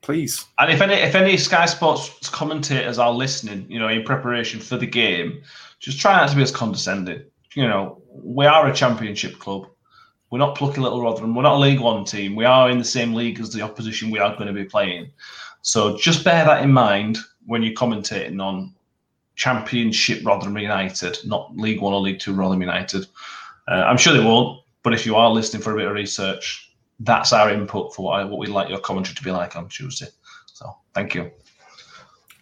[0.00, 0.46] please.
[0.58, 4.78] And if any if any Sky Sports commentators are listening, you know, in preparation for
[4.78, 5.42] the game,
[5.78, 7.22] just try not to be as condescending.
[7.54, 9.68] You know, we are a championship club.
[10.30, 11.34] We're not plucky little Rotherham.
[11.34, 12.34] We're not a League One team.
[12.34, 15.10] We are in the same league as the opposition we are going to be playing.
[15.60, 18.74] So just bear that in mind when you're commentating on
[19.36, 23.06] Championship Rotherham United, not League One or League Two Rotherham United.
[23.68, 26.72] Uh, I'm sure they won't, but if you are listening for a bit of research,
[27.00, 29.68] that's our input for what, I, what we'd like your commentary to be like on
[29.68, 30.08] Tuesday.
[30.46, 31.30] So thank you.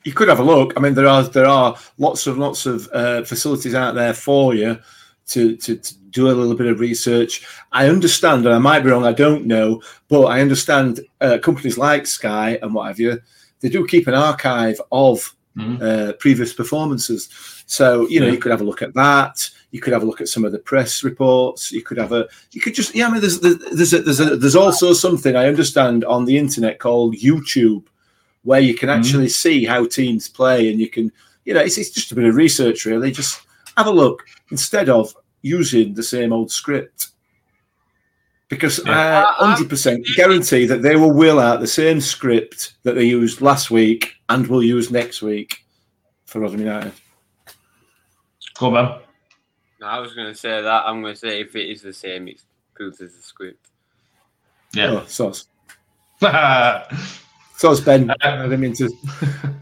[0.04, 0.72] You could have a look.
[0.76, 4.54] I mean, there are there are lots of lots of uh, facilities out there for
[4.54, 4.78] you
[5.28, 7.46] to, to to do a little bit of research.
[7.72, 9.04] I understand, and I might be wrong.
[9.04, 13.20] I don't know, but I understand uh, companies like Sky and what have you.
[13.60, 15.82] They do keep an archive of Mhm.
[15.82, 17.28] uh, previous performances.
[17.66, 18.32] So you know, Yeah.
[18.32, 19.50] you could have a look at that.
[19.72, 21.72] You could have a look at some of the press reports.
[21.72, 22.28] You could have a.
[22.52, 22.94] You could just.
[22.94, 26.38] Yeah, I mean, there's there's a, there's a, there's also something I understand on the
[26.38, 27.84] internet called YouTube,
[28.44, 28.96] where you can Mhm.
[28.98, 31.10] actually see how teams play, and you can.
[31.44, 33.10] You know, it's, it's just a bit of research, really.
[33.10, 33.40] Just
[33.76, 37.07] have a look instead of using the same old script.
[38.48, 39.24] Because Yeah.
[39.38, 43.04] I uh, um, 100% guarantee that they will wheel out the same script that they
[43.04, 45.64] used last week and will use next week
[46.24, 46.92] for Rotherham United.
[48.58, 49.00] Go on.
[49.80, 50.82] No, I was going to say that.
[50.86, 52.44] I'm going to say if it is the same, it's
[52.78, 53.68] proves as the script.
[54.72, 55.02] Yeah.
[55.02, 55.46] Oh, sauce.
[57.56, 58.08] Sauce, Ben.
[58.10, 58.88] Uh, I didn't mean to.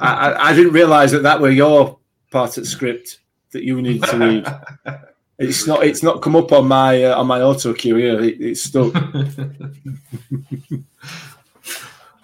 [0.01, 1.99] I, I, I didn't realise that that were your
[2.31, 3.21] part of the script
[3.53, 4.47] that you needed to read.
[5.39, 5.85] It's not.
[5.85, 8.21] It's not come up on my uh, on my auto cue here.
[8.23, 8.95] It, it's stuck.
[8.97, 10.85] I don't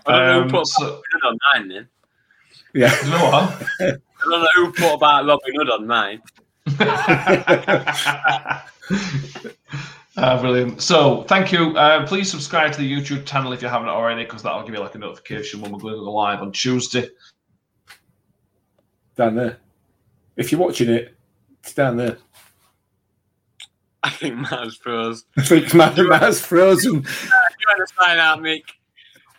[0.06, 1.88] know Um, who put so- Robin Hood on mine then.
[2.74, 3.04] Yeah.
[3.04, 3.62] you know what?
[3.80, 6.22] I don't know who put about Robin Hood on mine.
[10.14, 10.82] Ah, brilliant.
[10.82, 11.74] So, thank you.
[11.76, 14.80] Uh, please subscribe to the YouTube channel if you haven't already, because that'll give you
[14.80, 17.08] like a notification when we're going to go live on Tuesday.
[19.16, 19.56] down there.
[20.36, 21.16] If you're watching it,
[21.62, 22.18] it's down there.
[24.02, 25.24] I think Matt's froze.
[25.36, 26.94] I think Matt, Matt's frozen.
[26.94, 28.62] You want to sign out, Mick?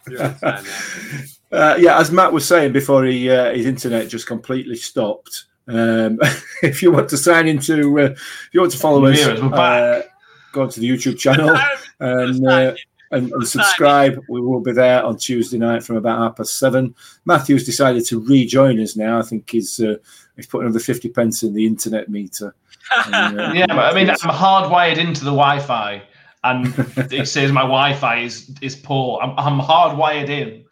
[0.07, 1.29] You want to sign out?
[1.53, 5.45] Uh, yeah, as Matt was saying before, he uh, his internet just completely stopped.
[5.67, 6.17] Um,
[6.63, 9.53] if you want to sign into, uh, if you want to follow us, Viewers, we're
[9.53, 10.05] uh, back.
[10.51, 11.55] go to the YouTube channel
[11.99, 12.73] and uh,
[13.11, 14.19] and, and subscribe.
[14.27, 16.95] We will be there on Tuesday night from about half past seven.
[17.25, 19.19] Matthew's decided to rejoin us now.
[19.19, 19.97] I think he's uh,
[20.35, 22.55] he's put another fifty pence in the internet meter.
[22.91, 26.01] And, uh, Yeah, but I mean, I'm hardwired into the Wi-Fi,
[26.43, 26.67] and
[27.11, 29.19] it says my Wi-Fi is is poor.
[29.21, 30.65] I'm, I'm hardwired in,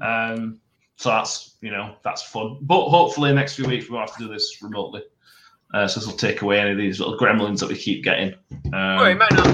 [0.00, 0.60] um,
[0.96, 2.58] so that's you know that's fun.
[2.62, 5.02] But hopefully, next few weeks we won't have to do this remotely.
[5.74, 8.32] Uh, so this will take away any of these little gremlins that we keep getting.
[8.66, 9.46] Um, Well, it might not.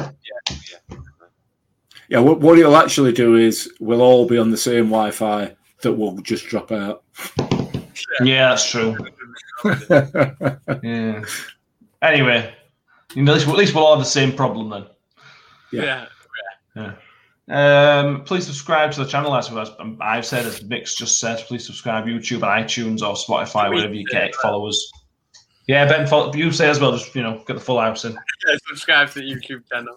[0.50, 0.56] Yeah,
[0.90, 0.96] yeah.
[2.08, 5.92] yeah, what, what it'll actually do is we'll all be on the same Wi-Fi that
[5.92, 7.02] will just drop out.
[8.22, 8.96] yeah, that's true.
[10.82, 11.22] Yeah.
[12.02, 12.52] Anyway,
[13.14, 14.86] you know, at least, at least we'll all have the same problem then.
[15.72, 16.06] Yeah.
[16.76, 16.94] Yeah.
[17.48, 21.38] Um, please subscribe to the channel as as I've said, as Mick's just said.
[21.46, 24.34] Please subscribe YouTube and iTunes or Spotify, wherever you get it.
[24.36, 24.90] Follow us.
[25.66, 26.92] Yeah, Ben, follow, you say as well.
[26.92, 28.12] Just you know, get the full house in.
[28.12, 29.94] Yeah, subscribe to the YouTube channel.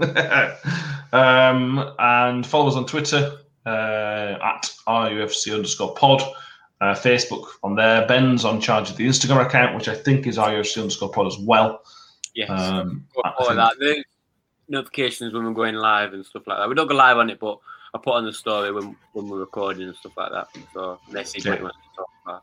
[1.12, 6.22] um, and follow us on Twitter uh, at RUFC underscore pod.
[6.80, 8.06] Uh, Facebook on there.
[8.06, 11.38] Ben's on charge of the Instagram account, which I think is RUFC underscore pod as
[11.38, 11.82] well.
[12.34, 12.48] Yes.
[12.48, 13.78] Um, Go I follow think- that.
[13.78, 14.04] The
[14.68, 16.68] notifications when we're going live and stuff like that.
[16.68, 17.58] We don't go live on it, but
[17.92, 20.48] I put on the story when, when we're recording and stuff like that.
[20.72, 21.52] So message Yeah.
[21.52, 22.42] what you want to talk about.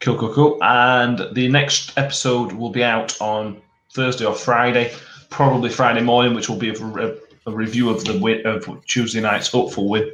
[0.00, 0.58] Cool, cool, cool.
[0.62, 3.60] And the next episode will be out on
[3.94, 4.94] Thursday or Friday,
[5.30, 7.14] probably Friday morning, which will be a, a,
[7.46, 10.12] a review of the win, of Tuesday night's hopeful win,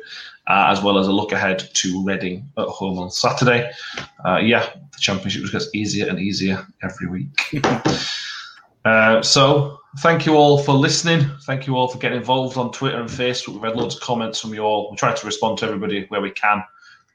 [0.50, 3.70] uh, as well as a look ahead to Reading at home on Saturday.
[4.26, 7.54] Uh, yeah, the championship just gets easier and easier every week.
[8.84, 11.24] uh, so, thank you all for listening.
[11.42, 13.54] Thank you all for getting involved on Twitter and Facebook.
[13.54, 14.90] We've had loads of comments from you all.
[14.90, 16.64] We try to respond to everybody where we can.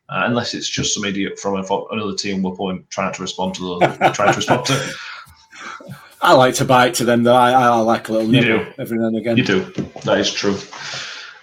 [0.08, 1.56] Uh, unless it's just some idiot from
[1.92, 3.80] another team, we're probably trying to respond to.
[3.80, 4.94] We're trying to respond to.
[6.22, 7.36] I like to bite to them though.
[7.36, 8.72] I, I like a little You nibble do.
[8.80, 9.36] every now and again.
[9.36, 9.60] You do.
[10.06, 10.58] That is true.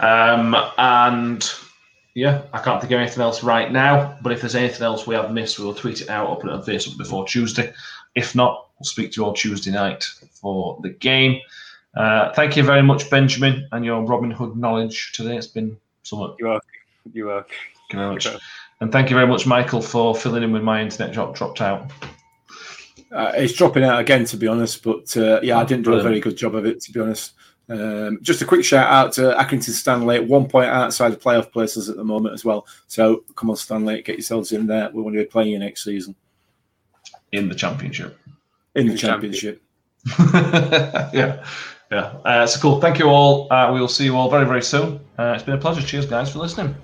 [0.00, 1.52] Um, and
[2.14, 4.18] yeah, I can't think of anything else right now.
[4.22, 6.50] But if there's anything else we have missed, we will tweet it out or put
[6.50, 7.72] it on Facebook before Tuesday.
[8.14, 11.40] If not, we'll speak to you all Tuesday night for the game.
[11.96, 15.36] Uh, thank you very much, Benjamin, and your Robin Hood knowledge today.
[15.36, 16.60] It's been somewhat You are.
[17.12, 17.42] You are.
[17.42, 18.26] Thank you very much.
[18.80, 21.90] And thank you very much, Michael, for filling in when my internet drop, dropped out.
[23.12, 24.82] Uh, it's dropping out again, to be honest.
[24.82, 27.32] But uh, yeah, I didn't do a very good job of it, to be honest.
[27.68, 31.88] Um, just a quick shout out to Accrington Stanley, one point outside the playoff places
[31.88, 32.66] at the moment as well.
[32.86, 34.90] So come on, Stanley, get yourselves in there.
[34.92, 36.14] We want to be playing you next season
[37.32, 38.18] in the championship.
[38.74, 39.62] in the In the championship.
[41.14, 41.44] yeah,
[41.90, 42.00] yeah.
[42.24, 42.80] Uh, so cool.
[42.80, 43.52] Thank you all.
[43.52, 45.00] Uh, we will see you all very, very soon.
[45.18, 45.80] Uh, it's been a pleasure.
[45.86, 46.74] Cheers, guys, for listening.